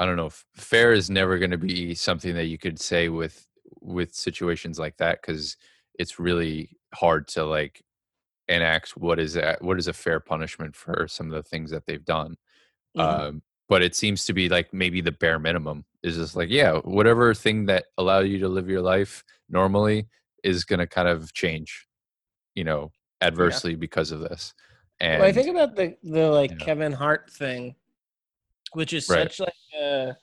[0.01, 3.47] i don't know fair is never going to be something that you could say with
[3.81, 5.55] with situations like that because
[5.99, 7.81] it's really hard to like
[8.47, 11.85] enact what is a, what is a fair punishment for some of the things that
[11.85, 12.37] they've done
[12.95, 13.01] Mhm.
[13.03, 16.77] um but it seems to be like maybe the bare minimum is just like yeah
[16.79, 20.07] whatever thing that allow you to live your life normally
[20.43, 21.87] is going to kind of change
[22.55, 24.53] you know adversely because of this
[24.99, 26.57] and well, I think about the the like Yeah.
[26.57, 27.75] Kevin Hart thing,
[28.73, 29.31] which is Right.
[29.31, 30.15] such like a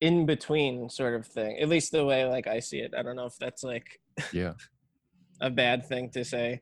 [0.00, 1.58] in between sort of thing.
[1.60, 2.92] At least the way like I see it.
[2.96, 4.00] I don't know if that's like
[4.32, 4.54] yeah
[5.40, 6.60] a bad thing to say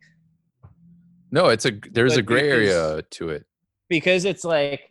[1.30, 3.44] no it's a there's a gray because- area to it
[3.88, 4.90] because it's like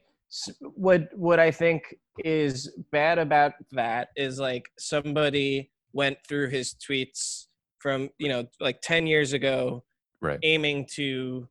[0.61, 7.47] what what I think is bad about that is like somebody went through his tweets
[7.79, 9.83] from you know like 10 years ago
[10.21, 10.39] right.
[10.43, 11.47] aiming to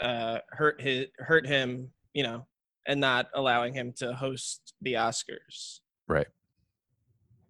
[0.00, 2.46] uh hurt his hurt him you know
[2.86, 5.80] and not allowing him to host the oscars.
[6.06, 6.28] Right.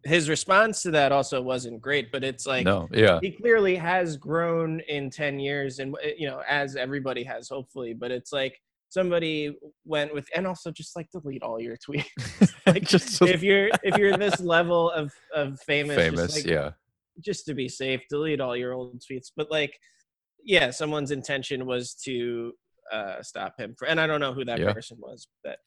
[0.04, 3.18] His response to that also wasn't great but it's like no yeah.
[3.20, 8.10] he clearly has grown in 10 years and you know as everybody has hopefully but
[8.10, 8.60] it's like
[8.96, 9.54] somebody
[9.84, 12.06] went with and also just like delete all your tweets.
[12.66, 16.70] Like just if you're if you're this level of of famous just, famous like, yeah.
[17.28, 19.28] just to be safe delete all your old tweets.
[19.36, 19.74] But like
[20.44, 22.52] yeah someone's intention was to
[22.92, 24.72] uh stop him for, and i don't know who that Yeah.
[24.72, 25.58] person was but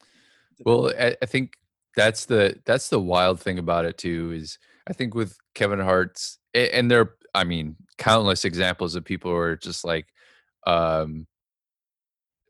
[0.65, 1.54] Well, I, I think
[1.96, 4.58] that's the that's the wild thing about it too is
[4.89, 9.56] I think with Kevin Hart's and there I mean countless examples of people who are
[9.56, 10.08] just like
[10.68, 11.28] um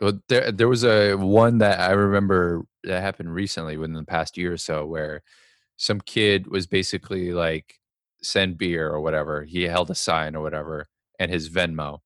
[0.02, 4.38] well there there was a one that I remember that happened recently within the past
[4.38, 5.22] year or so where
[5.78, 7.76] some kid was basically like
[8.22, 9.44] send beer or whatever.
[9.44, 10.88] He held a sign or whatever
[11.20, 12.00] and his Venmo.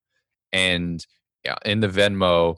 [0.51, 1.05] And
[1.45, 2.57] yeah, in the Venmo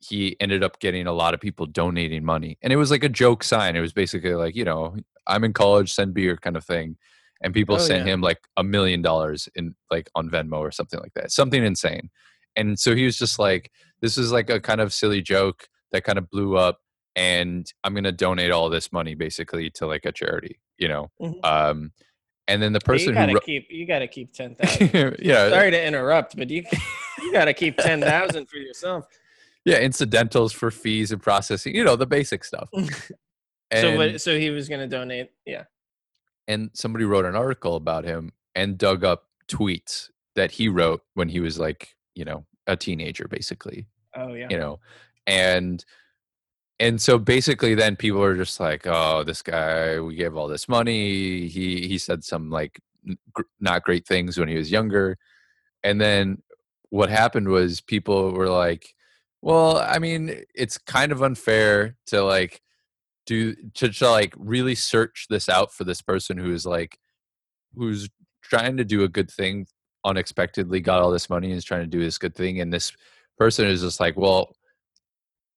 [0.00, 2.56] he ended up getting a lot of people donating money.
[2.62, 3.74] And it was like a joke sign.
[3.76, 6.96] It was basically like you know i'm in college send beer kind of thing.
[7.42, 8.14] And people Oh, sent yeah.
[8.14, 11.30] him like a million dollars in like on venmo or something like that.
[11.32, 12.10] Something insane.
[12.56, 16.04] And so he was just like this is like a kind of silly joke that
[16.04, 16.80] kind of blew up
[17.16, 21.10] and i'm going to donate all this money basically to like a charity you know?
[21.20, 21.44] Mhm.
[21.44, 21.92] um
[22.46, 25.50] and then the person you gotta who keep you gotta keep 10000 yeah.
[25.50, 26.64] Sorry to interrupt but you
[27.20, 29.06] you gotta keep 10000 for yourself.
[29.64, 32.70] Yeah incidentals for fees and processing you know the basic stuff.
[33.74, 35.64] So what so he was gonna donate yeah.
[36.46, 41.28] And somebody wrote an article about him and dug up tweets that he wrote when
[41.28, 44.46] he was like you know a teenager basically oh yeah.
[44.48, 44.78] you know
[45.26, 45.84] and
[46.80, 50.68] and so basically then people are just like oh this guy we gave all this
[50.68, 51.48] money.
[51.48, 52.80] He he said some like
[53.32, 55.18] gr- not great things when he was younger.
[55.82, 56.42] And then
[56.90, 58.94] what happened was people were like
[59.42, 62.60] well i mean it's kind of unfair to like
[63.26, 66.98] do to, to like really search this out for this person who's like
[67.74, 68.08] who's
[68.42, 69.66] trying to do a good thing
[70.04, 72.92] unexpectedly got all this money and is trying to do this good thing and this
[73.36, 74.54] person is just like well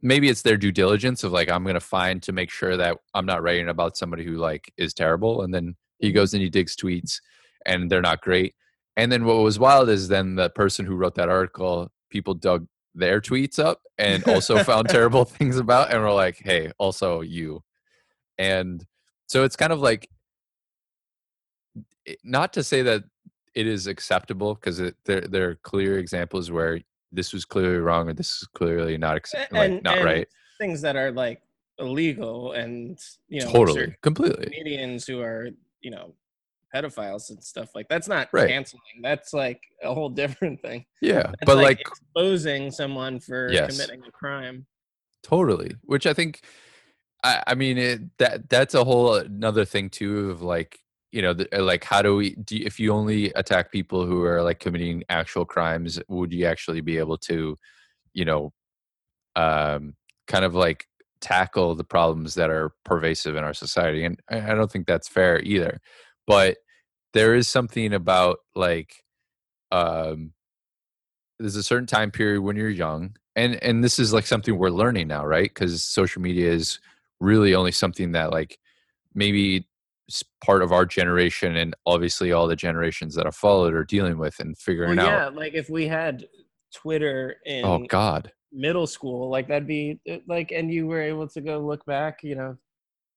[0.01, 2.97] maybe it's their due diligence of like i'm going to find to make sure that
[3.13, 6.15] i'm not writing about somebody who like is terrible and then he Mm-hmm.
[6.15, 7.19] goes and he digs tweets
[7.65, 8.55] and they're not great
[8.97, 12.65] and then what was wild is then the person who wrote that article people dug
[12.95, 17.63] their tweets up and also found terrible things about and were like hey also you
[18.37, 18.85] and
[19.27, 20.09] so it's kind of like
[22.23, 23.03] not to say that
[23.55, 26.79] it is acceptable because there there are clear examples where
[27.11, 30.81] this was clearly wrong or this is clearly not accept- like not and right things
[30.81, 31.41] that are like
[31.79, 35.49] illegal and you know totally completely comedians who are
[35.81, 36.13] you know
[36.73, 38.47] pedophiles and stuff like that's not Right.
[38.47, 43.69] canceling that's like a whole different thing yeah That's but like exposing someone for Yes.
[43.69, 44.65] committing a crime
[45.23, 45.75] Totally.
[45.83, 46.41] Which I think,
[47.23, 50.79] I, I mean, it, that that's a whole another thing too of like,
[51.11, 54.41] you know, uh, like how do we, do, if you only attack people who are
[54.41, 57.57] like committing actual crimes, would you actually be able to,
[58.13, 58.53] you know,
[59.35, 59.95] um,
[60.27, 60.85] kind of like
[61.19, 64.05] tackle the problems that are pervasive in our society?
[64.05, 65.79] And I, I don't think that's fair either.
[66.27, 66.57] But
[67.13, 69.03] there is something about like,
[69.71, 70.33] um,
[71.39, 74.69] there's a certain time period when you're young and and this is like something we're
[74.69, 76.79] learning now right because social media is
[77.19, 78.59] really only something that like
[79.13, 79.67] maybe
[80.43, 84.39] part of our generation and obviously all the generations that have followed are dealing with
[84.39, 86.25] and figuring well, yeah out like if we had
[86.73, 88.31] twitter in oh god.
[88.51, 92.19] middle school like that'd be uh, like and you were able to go look back
[92.23, 92.55] you know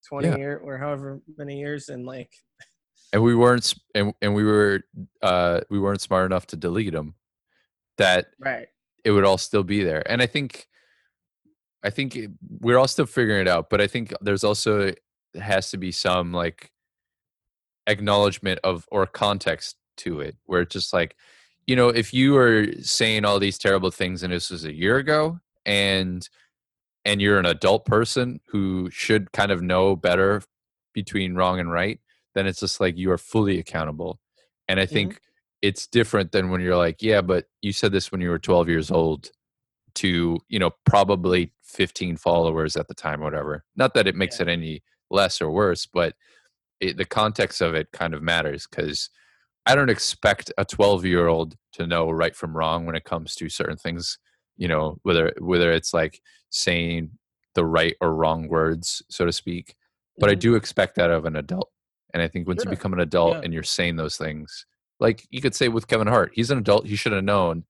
[0.09, 0.37] 20 Yeah.
[0.37, 2.31] year or however many years and like
[3.13, 4.81] and we weren't and, and we were
[5.23, 7.15] uh we weren't smart enough to delete them
[7.97, 8.67] that right.
[9.05, 10.03] it would all still be there.
[10.11, 10.67] And i think
[11.85, 12.31] i think it-
[12.61, 14.93] we're all still figuring it out but i think there's also
[15.41, 16.71] has to be some like
[17.87, 21.17] acknowledgement of or context to it where it's just like
[21.67, 24.97] you know if you are saying all these terrible things and this was a year
[24.97, 26.29] ago and
[27.05, 30.43] and you're an adult person who should kind of know better
[30.95, 32.01] between wrong and right
[32.35, 34.19] then it's just like you are fully accountable.
[34.67, 35.19] And i think mm-hmm.
[35.63, 38.69] it's different than when you're like yeah but you said this when you were 12
[38.69, 39.31] years old
[39.95, 43.65] to you know probably 15 followers at the time or whatever.
[43.77, 44.45] Not that it makes Yeah.
[44.45, 46.15] it any less or worse but
[46.81, 49.11] it, the context of it kind of matters because
[49.67, 53.35] i don't expect a 12 year old to know right from wrong when it comes
[53.35, 54.19] to certain things
[54.57, 57.11] you know whether whether it's like saying
[57.55, 59.75] the right or wrong words so to speak
[60.19, 60.41] but i Mhm.
[60.41, 61.71] do expect that of an adult
[62.13, 62.71] and i think once Sure.
[62.73, 63.41] you become an adult Yeah.
[63.45, 64.67] and you're saying those things
[65.01, 67.65] like you could say with kevin hart he's an adult he should have known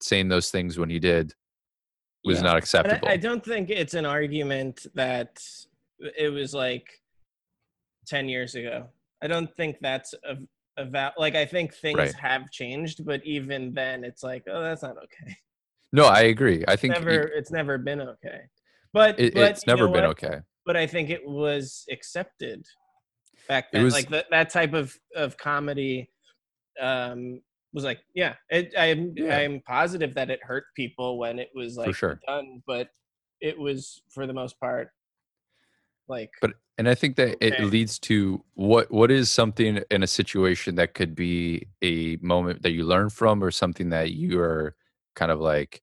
[0.00, 1.34] saying those things when he did
[2.24, 2.42] was Yeah.
[2.44, 5.40] not acceptable I, I don't think it's an argument that
[6.16, 6.97] it was like
[8.08, 8.86] 10 years ago.
[9.22, 10.36] I don't think that's a,
[10.76, 12.12] a val- like I think things Right.
[12.14, 15.36] have changed, but even then it's like, oh, that's not okay.
[15.92, 18.40] no i agree i think never it's never been okay.
[18.92, 20.22] But, it, but it's never been what?
[20.22, 22.64] okay But I think it was accepted
[23.48, 23.84] back then.
[23.84, 26.10] was- like that that type of of comedy
[26.80, 27.40] um
[27.74, 29.36] was like, yeah, it, I'm Yeah.
[29.38, 32.18] I'm positive that it hurt people when it was like sure.
[32.26, 32.88] done, but
[33.40, 34.88] it was for the most part
[36.08, 40.06] like but and i think that it leads to what what is something in a
[40.06, 44.74] situation that could be a moment that you learn from or something that you are
[45.14, 45.82] kind of like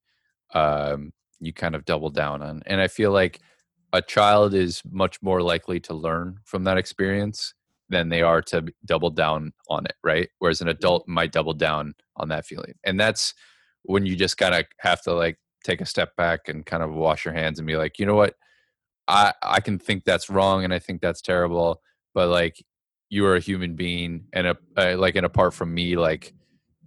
[0.53, 2.63] um you kind of double down on?
[2.65, 3.39] And i feel like
[3.93, 7.53] a child is much more likely to learn from that experience
[7.89, 10.29] than they are to double down on it right?
[10.39, 12.73] Whereas an adult might double down on that feeling.
[12.83, 13.33] And that's
[13.83, 16.93] when you just kind of have to like take a step back and kind of
[16.93, 18.35] wash your hands and be like you know what
[19.08, 21.82] I I can think that's wrong and I think that's terrible,
[22.13, 22.63] but like
[23.10, 26.34] you are a human being and a, uh, like and apart from me like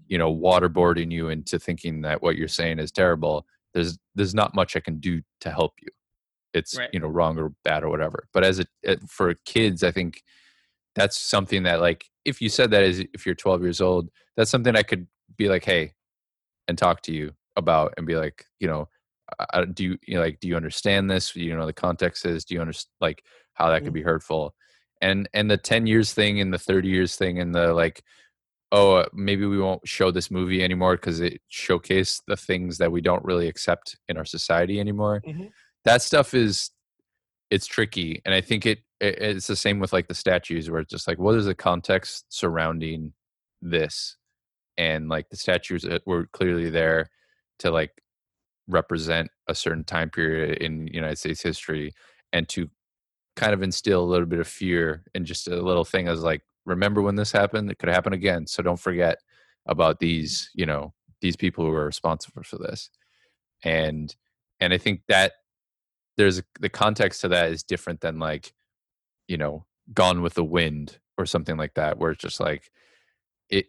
[0.09, 4.55] you know waterboarding you into thinking that what you're saying is terrible, there's there's not
[4.55, 5.89] much I can do to help you.
[6.55, 6.89] It's Right.
[6.93, 8.29] you know wrong or bad or whatever.
[8.33, 10.23] But as a it, for kids, I think
[10.95, 14.51] that's something that like if you said that is if you're 12 years old, that's
[14.51, 15.07] something I could
[15.37, 15.95] be like, hey,
[16.66, 18.89] and talk to you about and be like, you know,
[19.53, 21.35] I, do you, you know, like, do you understand this?
[21.37, 23.22] You know, the context is, do you understand like
[23.55, 24.55] how that could be hurtful?
[25.01, 28.03] And and the 10 years thing and the 30 years thing and the like,
[28.72, 32.93] oh, uh, maybe we won't show this movie anymore because it showcased the things that
[32.93, 35.22] we don't really accept in our society anymore.
[35.26, 35.51] Mhm.
[35.85, 36.70] that stuff is
[37.51, 40.81] it's tricky and i think it, it it's the same with like the statues where
[40.81, 43.12] it's just like what is the context surrounding
[43.62, 44.16] this
[44.76, 47.09] and like the statues that were clearly there
[47.59, 47.93] to like
[48.69, 51.93] represent a certain time period in united states history
[52.33, 52.69] and to
[53.37, 56.43] kind of instill a little bit of fear and just a little thing as like
[56.66, 57.71] remember when this happened?
[57.71, 59.19] It could happen again so don't forget
[59.66, 62.91] about these you know these people who are responsible for this.
[63.64, 64.14] And
[64.61, 65.33] and i think that
[66.16, 68.53] there's the context to that is different than like
[69.29, 69.64] you know
[69.95, 72.71] gone with the wind or something like that where it's just like
[73.51, 73.66] it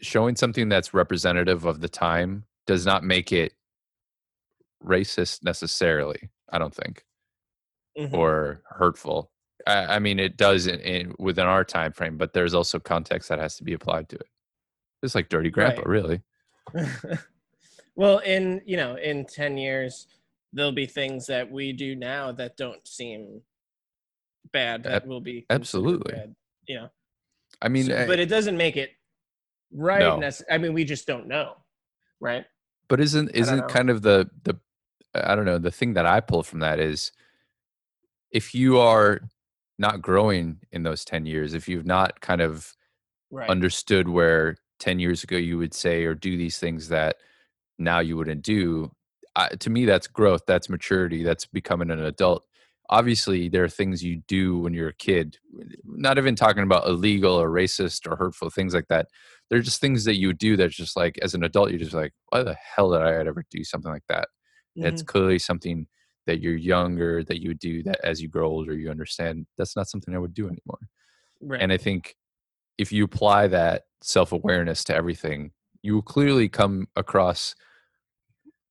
[0.00, 3.54] showing something that's representative of the time does not make it
[4.84, 7.04] racist necessarily i don't think
[7.98, 8.12] Mhm.
[8.14, 9.30] or hurtful
[9.66, 13.28] i, I mean it does in, in within our time frame but there's also context
[13.28, 14.26] that has to be applied to it
[15.02, 15.86] it's like dirty grandpa Right.
[15.88, 16.22] really
[17.96, 20.06] well, in you know, in ten years,
[20.52, 23.42] there'll be things that we do now that don't seem
[24.52, 26.12] bad that will be absolutely.
[26.12, 26.34] bad,
[26.68, 26.88] you know.
[27.60, 28.90] i mean So- eh, but it doesn't make it
[29.72, 30.00] right.
[30.20, 30.30] No.
[30.50, 31.56] I mean, we just don't know,
[32.20, 32.44] right?
[32.88, 34.54] but isn't isn't kind of the the
[35.14, 37.12] i don't know the thing that i pull from that is
[38.30, 39.20] if you are
[39.78, 42.74] not growing in those 10 years if you've not kind of
[43.30, 43.48] Right.
[43.50, 47.16] understood where 10 years ago you would say or do these things that
[47.78, 48.90] now you wouldn't do
[49.36, 52.46] I, to me that's growth that's maturity that's becoming an adult.
[52.90, 55.38] Obviously there are things you do when you're a kid
[55.84, 59.08] not even talking about illegal or racist or hurtful things like that.
[59.50, 62.12] They're just things that you do that's just like as an adult you're just like
[62.30, 64.28] why the hell did i ever do something like that
[64.76, 65.06] it's Mhm.
[65.06, 65.86] clearly something
[66.26, 69.76] that you're younger that you would do that as you grow older you understand that's
[69.76, 70.78] not something i would do anymore
[71.40, 71.60] right.
[71.60, 72.16] and I think
[72.78, 75.52] if you apply that self awareness to everything,
[75.82, 77.54] you will clearly come across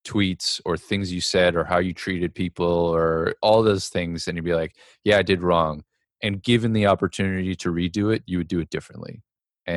[0.06, 4.28] tweets or things you said or how you treated people or all those things.
[4.28, 5.84] And you'd be like, yeah, I did wrong.
[6.24, 9.22] And given the opportunity to redo it, you would do it differently.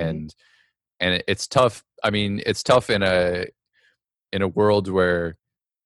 [0.00, 0.10] Mhm.
[0.10, 0.34] And,
[1.00, 1.84] and it's tough.
[2.02, 3.46] I mean, it's tough in a,
[4.32, 5.36] in a world where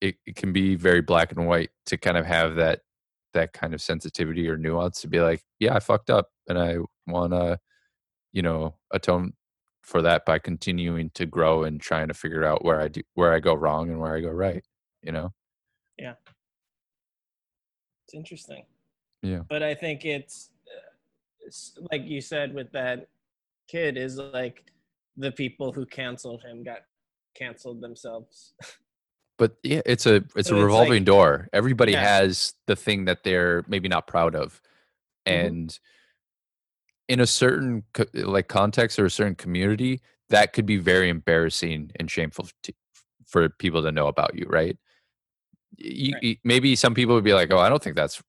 [0.01, 2.81] it, it can be very black and white to kind of have that
[3.35, 6.79] that kind of sensitivity or nuance to be like, yeah, I fucked up and I
[7.07, 7.59] want to,
[8.33, 9.35] you know, atone
[9.83, 13.33] for that by continuing to grow and trying to figure out where I do where
[13.33, 14.65] I go wrong and where I go right,
[15.03, 15.33] you know?
[15.99, 16.15] Yeah.
[18.05, 18.65] It's interesting.
[19.23, 19.41] Yeah.
[19.49, 20.91] But I think it's, uh,
[21.41, 23.09] it's like you said with that
[23.69, 24.65] kid is like
[25.17, 26.81] the people who canceled him got
[27.35, 28.55] canceled themselves.
[29.39, 31.49] But yeah, it's a it's So a it's revolving like- door.
[31.53, 32.03] Everybody Yeah.
[32.03, 34.61] has the thing that they're maybe not proud of.
[35.27, 35.33] Mhm.
[35.47, 35.79] And
[37.09, 41.91] in a certain co- like context or a certain community, that could be very embarrassing
[41.97, 42.73] and shameful to,
[43.27, 44.77] for people to know about you, right?
[45.77, 46.23] You, Right.
[46.23, 48.23] you- maybe some people would be like, "Oh, I don't think that's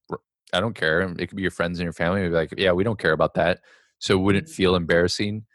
[0.53, 2.71] I don't care." It could be your friends and your family would be like, "Yeah,
[2.71, 3.61] we don't care about that."
[3.99, 4.51] So it wouldn't Mhm.
[4.55, 5.45] feel embarrassing.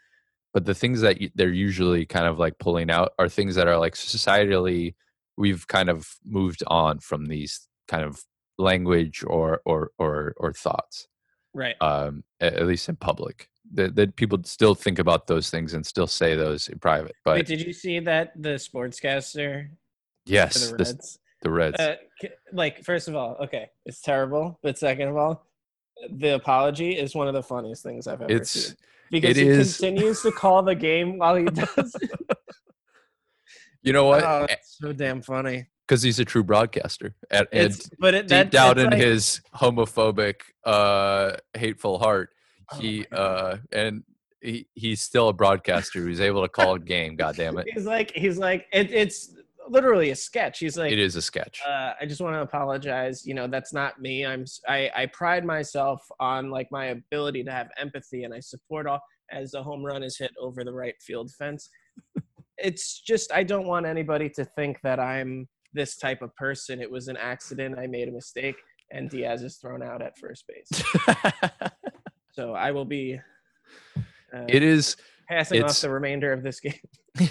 [0.53, 3.67] But the things that you, they're usually kind of like pulling out are things that
[3.67, 4.95] are like societally
[5.37, 8.21] we've kind of moved on from these kind of
[8.57, 11.07] language or or or or thoughts
[11.53, 11.75] Right.
[11.81, 15.85] um a- at, least in public that, that people still think about those things and
[15.85, 19.67] still say those in private but Wait, did you see that the sportscaster
[20.25, 21.19] yes the the, Reds?
[21.41, 21.95] the reds Uh,
[22.53, 24.57] like, first of all, okay, it's terrible.
[24.63, 25.45] But second of all,
[26.09, 28.75] the apology is one of the funniest things I've ever it's seen
[29.11, 31.95] because it he is- continues to call the game while he does.
[33.85, 35.67] You know what Oh, it's so damn funny.
[35.87, 39.41] because he's a true broadcaster and, It's but it, deep that, down in like- his
[39.55, 42.31] homophobic uh hateful heart
[42.73, 44.03] Oh he uh and
[44.41, 47.85] he, he's still a broadcaster who's able to call a game god damn it he's
[47.85, 49.33] like he's like it, it's
[49.67, 50.59] literally a sketch.
[50.59, 53.25] He's like it is a sketch uh, I just want to apologize.
[53.25, 54.23] You know, that's not me.
[54.23, 58.85] I'm I, I pride myself on like my ability to have empathy, and I support
[58.85, 61.71] all as a home run is hit over the right field fence.
[62.65, 66.81] It's just I don't want anybody to think that I'm this type of person.
[66.81, 67.77] It was an accident.
[67.77, 68.55] I made a mistake,
[68.91, 70.83] and Diaz is thrown out at first base.
[72.31, 73.17] So I will be
[74.35, 74.97] uh, it is
[75.29, 76.73] passing off the remainder of this game.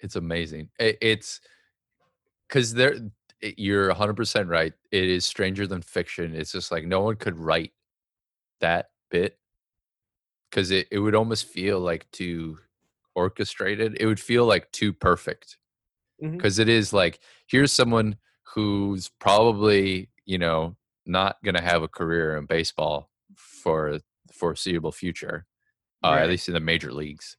[0.00, 1.40] it's amazing It- it's
[2.46, 2.96] because there
[3.40, 7.72] you're 100% right it is stranger than fiction it's just like no one could write
[8.60, 9.38] that bit
[10.50, 12.58] because it, it would almost feel like too
[13.14, 15.58] orchestrated it would feel like too perfect
[16.36, 18.16] because it is like here's someone
[18.54, 20.76] who's probably you know
[21.06, 25.46] not going to have a career in baseball for the foreseeable future
[26.04, 26.22] uh, Right.
[26.22, 27.36] at least in the major leagues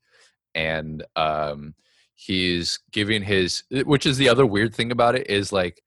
[0.55, 1.76] and um
[2.16, 5.82] he's giving his which is the other weird thing about it is like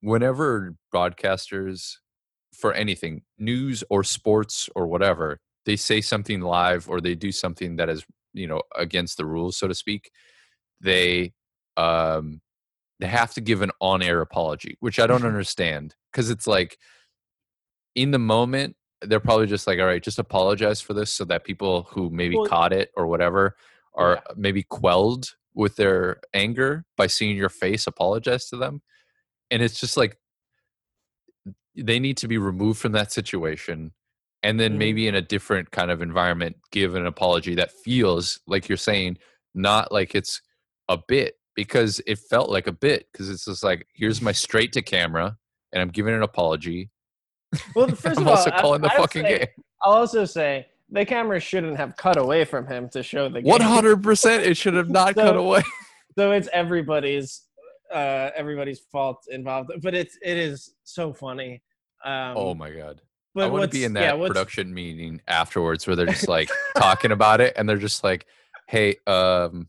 [0.00, 1.96] whenever broadcasters
[2.54, 7.76] for anything news or sports or whatever they say something live or they do something
[7.76, 8.02] that is
[8.32, 10.10] you know against the rules so to speak
[10.80, 11.30] they
[11.76, 12.40] um
[13.00, 16.78] they have to give an on-air apology which i don't understand because it's like
[17.94, 21.44] in the moment they're probably just like all right just apologize for this so that
[21.44, 23.54] people who maybe Well- caught it or whatever
[23.94, 24.34] are Yeah.
[24.36, 28.80] maybe quelled with their anger by seeing your face apologize to them
[29.50, 30.16] and it's just like
[31.76, 33.92] they need to be removed from that situation
[34.42, 34.78] and then Mhm.
[34.78, 39.18] maybe in a different kind of environment give an apology that feels like you're saying
[39.54, 40.40] not like it's
[40.88, 44.72] a bit because it felt like a bit because it's just like here's my straight
[44.72, 45.36] to camera
[45.72, 46.90] and i'm giving an apology.
[47.74, 49.46] Well, first i'm of all, also I, the I fucking say, game.
[49.82, 53.52] I'll also say the camera shouldn't have cut away from him to show the game.
[53.52, 55.62] 100% it should have not cut away.
[56.16, 57.42] so it's everybody's
[57.92, 61.62] uh everybody's fault involved but it's it is so funny.
[62.04, 63.00] Um oh my god
[63.38, 66.50] but i want to be in that what's- production meeting afterwards where they're just like
[66.76, 68.26] talking about it and they're just like
[68.66, 69.68] hey um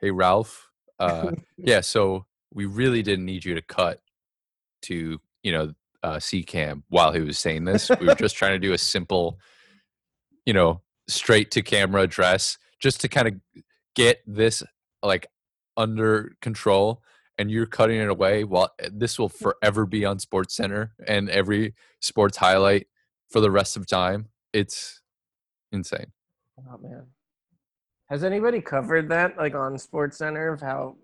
[0.00, 4.00] hey ralph uh yeah so we really didn't need you to cut
[4.82, 5.72] to you know
[6.02, 7.90] uh cam while he was saying this.
[8.00, 9.38] We were just trying to do a simple
[10.46, 13.34] you know straight to camera address just to kind of
[13.94, 14.62] get this
[15.02, 15.26] like
[15.76, 17.02] under control
[17.38, 21.28] and you're cutting it away while eh, this will forever be on sports center and
[21.30, 22.86] every sports highlight
[23.30, 25.00] for the rest of time it's
[25.72, 26.06] insane
[26.58, 27.04] oh man
[28.08, 30.96] has anybody covered that like on sports center of how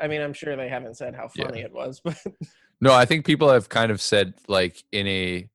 [0.00, 1.46] i mean i'm sure they haven't said how Yeah.
[1.46, 2.16] funny it was but
[2.80, 5.48] No, I think people have kind of said like in a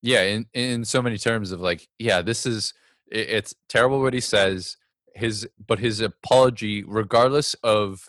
[0.00, 2.72] yeah, in in so many terms of like, yeah, this is
[3.10, 4.78] it's terrible what he says.
[5.14, 8.08] His but his apology, regardless of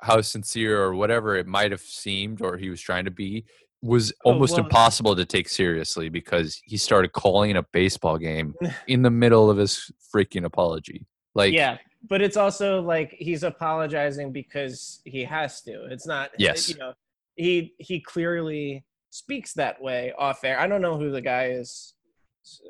[0.00, 3.44] how sincere or whatever it might have seemed or he was trying to be,
[3.82, 8.54] was Oh, almost well- impossible to take seriously because he started calling a baseball game
[8.86, 11.06] in the middle of his freaking apology.
[11.34, 11.78] Like yeah
[12.08, 16.68] but it's also like he's apologizing because he has to it's not Yes.
[16.68, 16.92] you know
[17.36, 21.94] he he clearly speaks that way off air i don't know who the guy is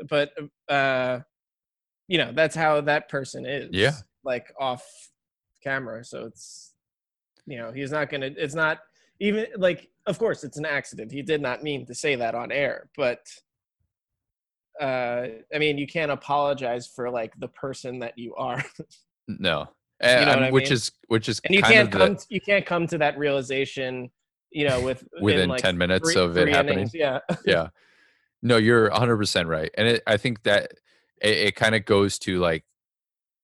[0.08, 0.32] but
[0.68, 1.20] uh
[2.08, 3.92] you know that's how that person is Yeah.
[4.24, 4.84] like off
[5.62, 6.67] camera so it's
[7.48, 8.78] you know he's not gonna it's not
[9.20, 12.52] even like of course it's an accident he did not mean to say that on
[12.52, 13.20] air but
[14.80, 18.62] uh i mean you can't apologize for like the person that you are
[19.28, 19.36] no.
[19.38, 19.68] know
[20.00, 20.72] what um, I which mean?
[20.74, 22.98] is which is and you kind can't of the- come t- you can't come to
[22.98, 24.10] that realization
[24.52, 26.74] you know with Within like 10 minutes three- of it happening.
[26.80, 26.94] innings.
[26.94, 27.68] yeah yeah
[28.42, 30.72] no you're 100% right and it, i think that
[31.20, 32.64] it, it kind of goes to like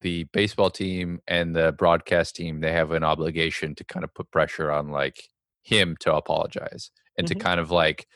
[0.05, 4.31] the baseball team and the broadcast team they have an obligation to kind of put
[4.31, 5.17] pressure on like
[5.63, 7.29] him to apologize and Mhm.
[7.31, 8.07] to kind of like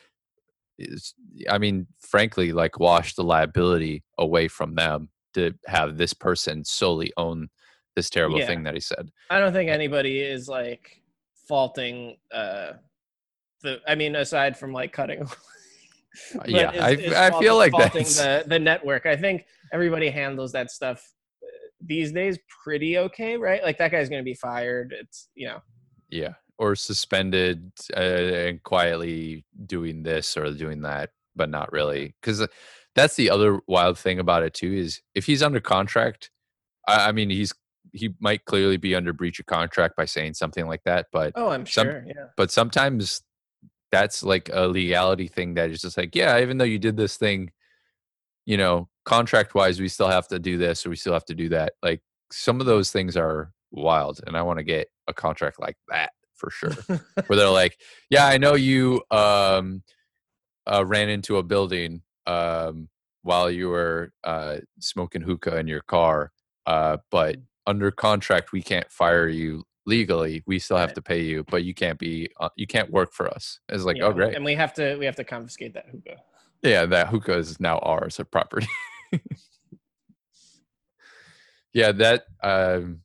[1.51, 7.12] i mean frankly like wash the liability away from them to have this person solely
[7.16, 7.49] own
[7.97, 8.47] this terrible Yeah.
[8.47, 11.03] thing that he said i don't think anybody is like
[11.49, 12.74] faulting uh
[13.62, 15.26] the i mean aside from like cutting
[16.47, 20.11] yeah, is- I- is I faulting- feel like that's- the, the network i think everybody
[20.11, 21.18] handles that stuff uh,
[21.89, 25.61] these days pretty okay right like that guy's gonna be fired it's you know
[26.11, 32.14] Yeah, or suspended uh, and quietly doing this or doing that, but not really.
[32.20, 32.47] Because
[32.95, 36.30] that's the other wild thing about it too is if he's under contract,
[36.86, 37.53] I, I mean he's
[37.93, 41.49] he might clearly be under breach of contract by saying something like that, but oh
[41.49, 43.22] i'm Some- sure yeah but sometimes
[43.91, 47.16] that's like a legality thing that is just like yeah, even though you did this
[47.16, 47.51] thing,
[48.45, 51.34] you know, contract wise, we still have to do this or we still have to
[51.34, 51.72] do that.
[51.82, 55.76] Like some of those things are wild, and I want to get a contract like
[55.88, 56.74] that for sure
[57.26, 57.78] where they're like,
[58.11, 59.82] "Yeah, I know you um,
[60.66, 62.90] uh, ran into a building um,
[63.22, 66.30] while you were uh, smoking hookah in your car,
[66.66, 67.36] uh, but
[67.66, 70.42] under contract, we can't fire you legally.
[70.46, 73.26] We still have to pay you, but you can't be uh, you can't work for
[73.26, 75.86] us." It's like, Yeah, "Oh, great, and we have to we have to confiscate that
[75.90, 76.18] hookah
[76.62, 78.68] yeah, that hookah is now ours, a property."
[81.72, 83.00] yeah, that um,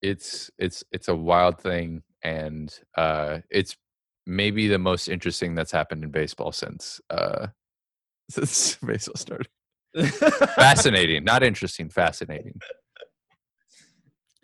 [0.00, 3.76] it's it's it's a wild thing, and uh, it's
[4.26, 7.48] maybe the most interesting that's happened in baseball since uh,
[8.30, 9.48] since baseball started.
[10.56, 12.58] Fascinating, not interesting, fascinating.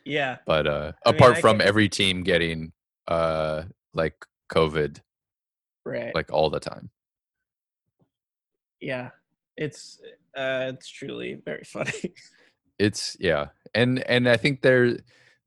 [0.05, 2.73] yeah But uh, I apart I from can- every team getting
[3.07, 4.15] uh, like
[4.53, 5.01] COVID,
[5.85, 6.91] right like all the time.
[8.81, 9.11] yeah
[9.59, 10.01] it's
[10.37, 12.15] uh it's truly very funny
[12.79, 14.97] it's yeah and and i think there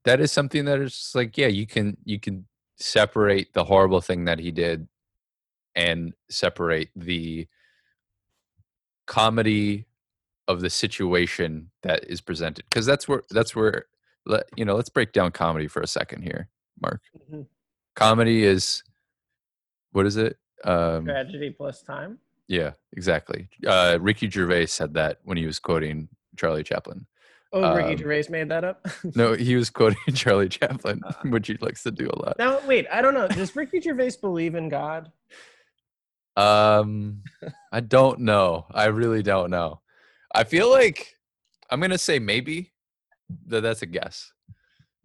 [0.04, 2.46] that is something that is just like yeah you can you can
[2.76, 4.86] separate the horrible thing that he did
[5.74, 7.46] and separate the
[9.06, 9.86] comedy
[10.48, 13.86] of the situation that is presented because that's where that's where
[14.26, 16.48] let you know let's break down comedy for a second here
[16.80, 17.00] mark
[17.30, 17.46] Mhm.
[17.96, 18.82] comedy is
[19.92, 22.18] what is it um Tragedy plus time.
[22.52, 27.06] Yeah exactly uh ricky gervais said that when he was quoting charlie chaplin
[27.54, 28.86] Oh, Ricky Um, Gervais made that up.
[29.14, 32.86] no he was quoting charlie chaplin which he likes to do a lot now, wait,
[32.90, 33.28] I don't know.
[33.28, 35.12] Does Ricky Gervais believe in God?
[36.36, 37.22] Um,
[37.70, 38.64] I don't know.
[38.70, 39.80] I really don't know.
[40.34, 41.16] I feel like
[41.70, 42.72] I'm gonna say maybe.
[43.48, 44.32] That that's a guess.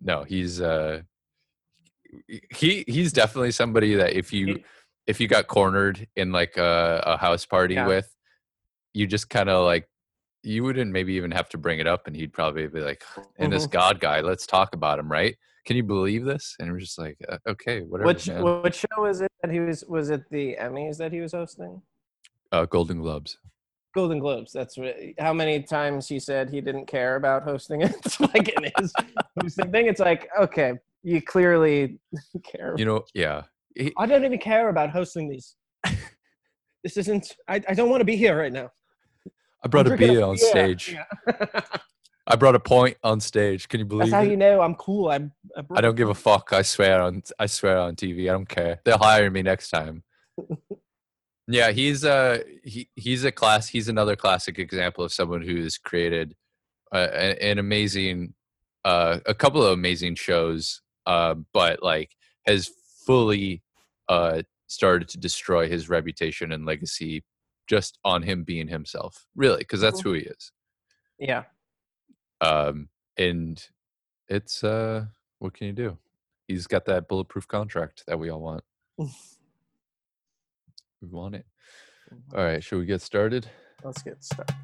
[0.01, 1.01] No, he's uh
[2.49, 4.63] he he's definitely somebody that if you
[5.07, 7.87] if you got cornered in like a, a house party Yeah.
[7.87, 8.13] with,
[8.93, 9.89] you just kind of like
[10.43, 13.03] you wouldn't maybe even have to bring it up, and he'd probably be like,
[13.37, 13.71] "And this Mhm.
[13.71, 15.35] God guy, let's talk about him, right?
[15.65, 18.87] Can you believe this?" And we're just like, uh, "Okay, whatever." Which man." what show
[18.97, 19.83] was it that he was?
[19.85, 21.81] Was it the Emmys that he was hosting?
[22.53, 23.37] uh, Golden Globes.
[23.93, 24.53] Golden Globes.
[24.53, 27.93] That's what, how many times he said he didn't care about hosting it.
[28.05, 28.93] It's like in his
[29.41, 29.87] hosting thing.
[29.87, 31.99] It's like okay, you clearly
[32.43, 32.73] care.
[32.77, 33.43] You know, yeah.
[33.78, 35.55] He- I don't even care about hosting these.
[36.84, 37.36] this isn't.
[37.47, 38.71] I, I don't want to be here right now.
[39.63, 40.93] I brought I'm a beer on stage.
[40.93, 41.61] Yeah.
[42.30, 43.69] I brought a point on stage.
[43.69, 44.32] Can you believe That's how it?
[44.32, 45.09] you know I'm cool.
[45.09, 45.32] I'm.
[45.55, 46.51] I, I don't give a fuck.
[46.51, 48.23] I swear on I swear on TV.
[48.30, 48.82] I don't care.
[48.84, 50.03] They'll hire me next time.
[51.47, 53.69] yeah, he's uh he he's a class.
[53.69, 56.36] He's another classic example of someone who's created
[56.93, 58.34] uh, an, an amazing
[58.84, 60.82] uh a couple of amazing shows.
[61.05, 62.11] Uh, but like
[62.45, 62.69] has
[63.05, 63.63] fully
[64.09, 67.23] uh started to destroy his reputation and legacy
[67.67, 69.25] just on him being himself.
[69.35, 70.03] Really, because that's Mhm.
[70.03, 70.51] who he is.
[71.19, 71.43] Yeah.
[72.41, 73.67] um and
[74.29, 75.05] it's uh
[75.39, 75.97] what can you do
[76.47, 78.63] he's got that bulletproof contract that we all want
[78.97, 79.07] we
[81.09, 81.45] want it
[82.35, 83.49] all right should we get started
[83.83, 84.55] Let's get started.